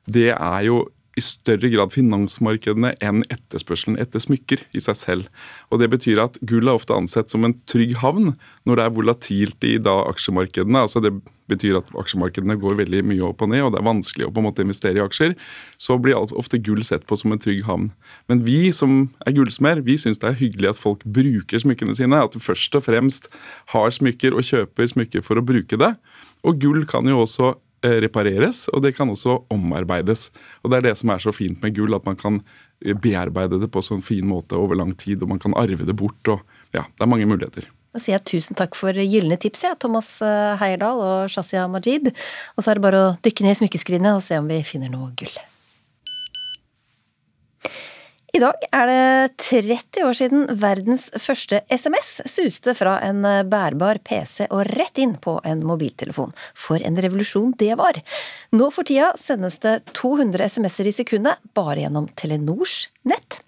[0.10, 5.46] det er jo i større grad finansmarkedene enn etterspørselen etter smykker i seg selv.
[5.70, 8.34] Og Det betyr at gull er ofte ansett som en trygg havn
[8.66, 10.86] når det er volatilt i da aksjemarkedene.
[10.86, 11.14] altså Det
[11.52, 14.42] betyr at aksjemarkedene går veldig mye opp og ned, og det er vanskelig å på
[14.42, 15.36] en måte investere i aksjer.
[15.78, 17.92] Så blir ofte gull sett på som en trygg havn.
[18.32, 22.24] Men vi som er gullsmer, vi syns det er hyggelig at folk bruker smykkene sine.
[22.24, 23.30] At du først og fremst
[23.76, 25.94] har smykker og kjøper smykker for å bruke det.
[26.48, 27.54] Og gull kan jo også
[27.84, 30.30] repareres, og det kan også omarbeides.
[30.64, 32.42] Og Det er det som er så fint med gull, at man kan
[32.86, 35.86] eh, bearbeide det på en sånn fin måte over lang tid, og man kan arve
[35.86, 36.22] det bort.
[36.28, 36.42] og
[36.74, 37.70] ja, Det er mange muligheter.
[37.94, 42.10] Da sier jeg tusen takk for gylne tips, ja, Thomas eh, Heierdal og Shazia Majid.
[42.58, 44.90] Og så er det bare å dykke ned i smykkeskrinet og se om vi finner
[44.90, 45.36] noe gull.
[48.34, 54.48] I dag er det 30 år siden verdens første SMS suste fra en bærbar PC
[54.48, 56.34] og rett inn på en mobiltelefon.
[56.58, 58.00] For en revolusjon det var!
[58.50, 63.44] Nå for tida sendes det 200 SMS-er i sekundet bare gjennom Telenors nett.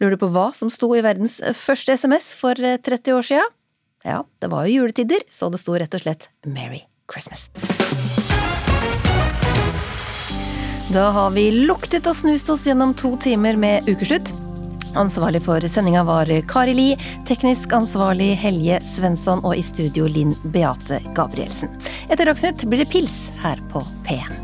[0.00, 3.44] Lurer du på hva som sto i verdens første SMS for 30 år sia?
[4.08, 7.50] Ja, det var jo juletider, så det sto rett og slett Merry Christmas.
[10.94, 14.28] Da har vi luktet og snust oss gjennom to timer med Ukeslutt.
[14.94, 16.84] Ansvarlig for sendinga var Kari Li,
[17.26, 21.74] teknisk ansvarlig Helje Svensson og i studio Linn Beate Gabrielsen.
[22.06, 24.38] Etter Dagsnytt blir det pils her på P1.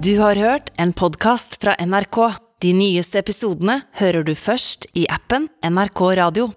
[0.00, 2.22] Du har hørt en podkast fra NRK.
[2.64, 6.54] De nyeste episodene hører du først i appen NRK Radio.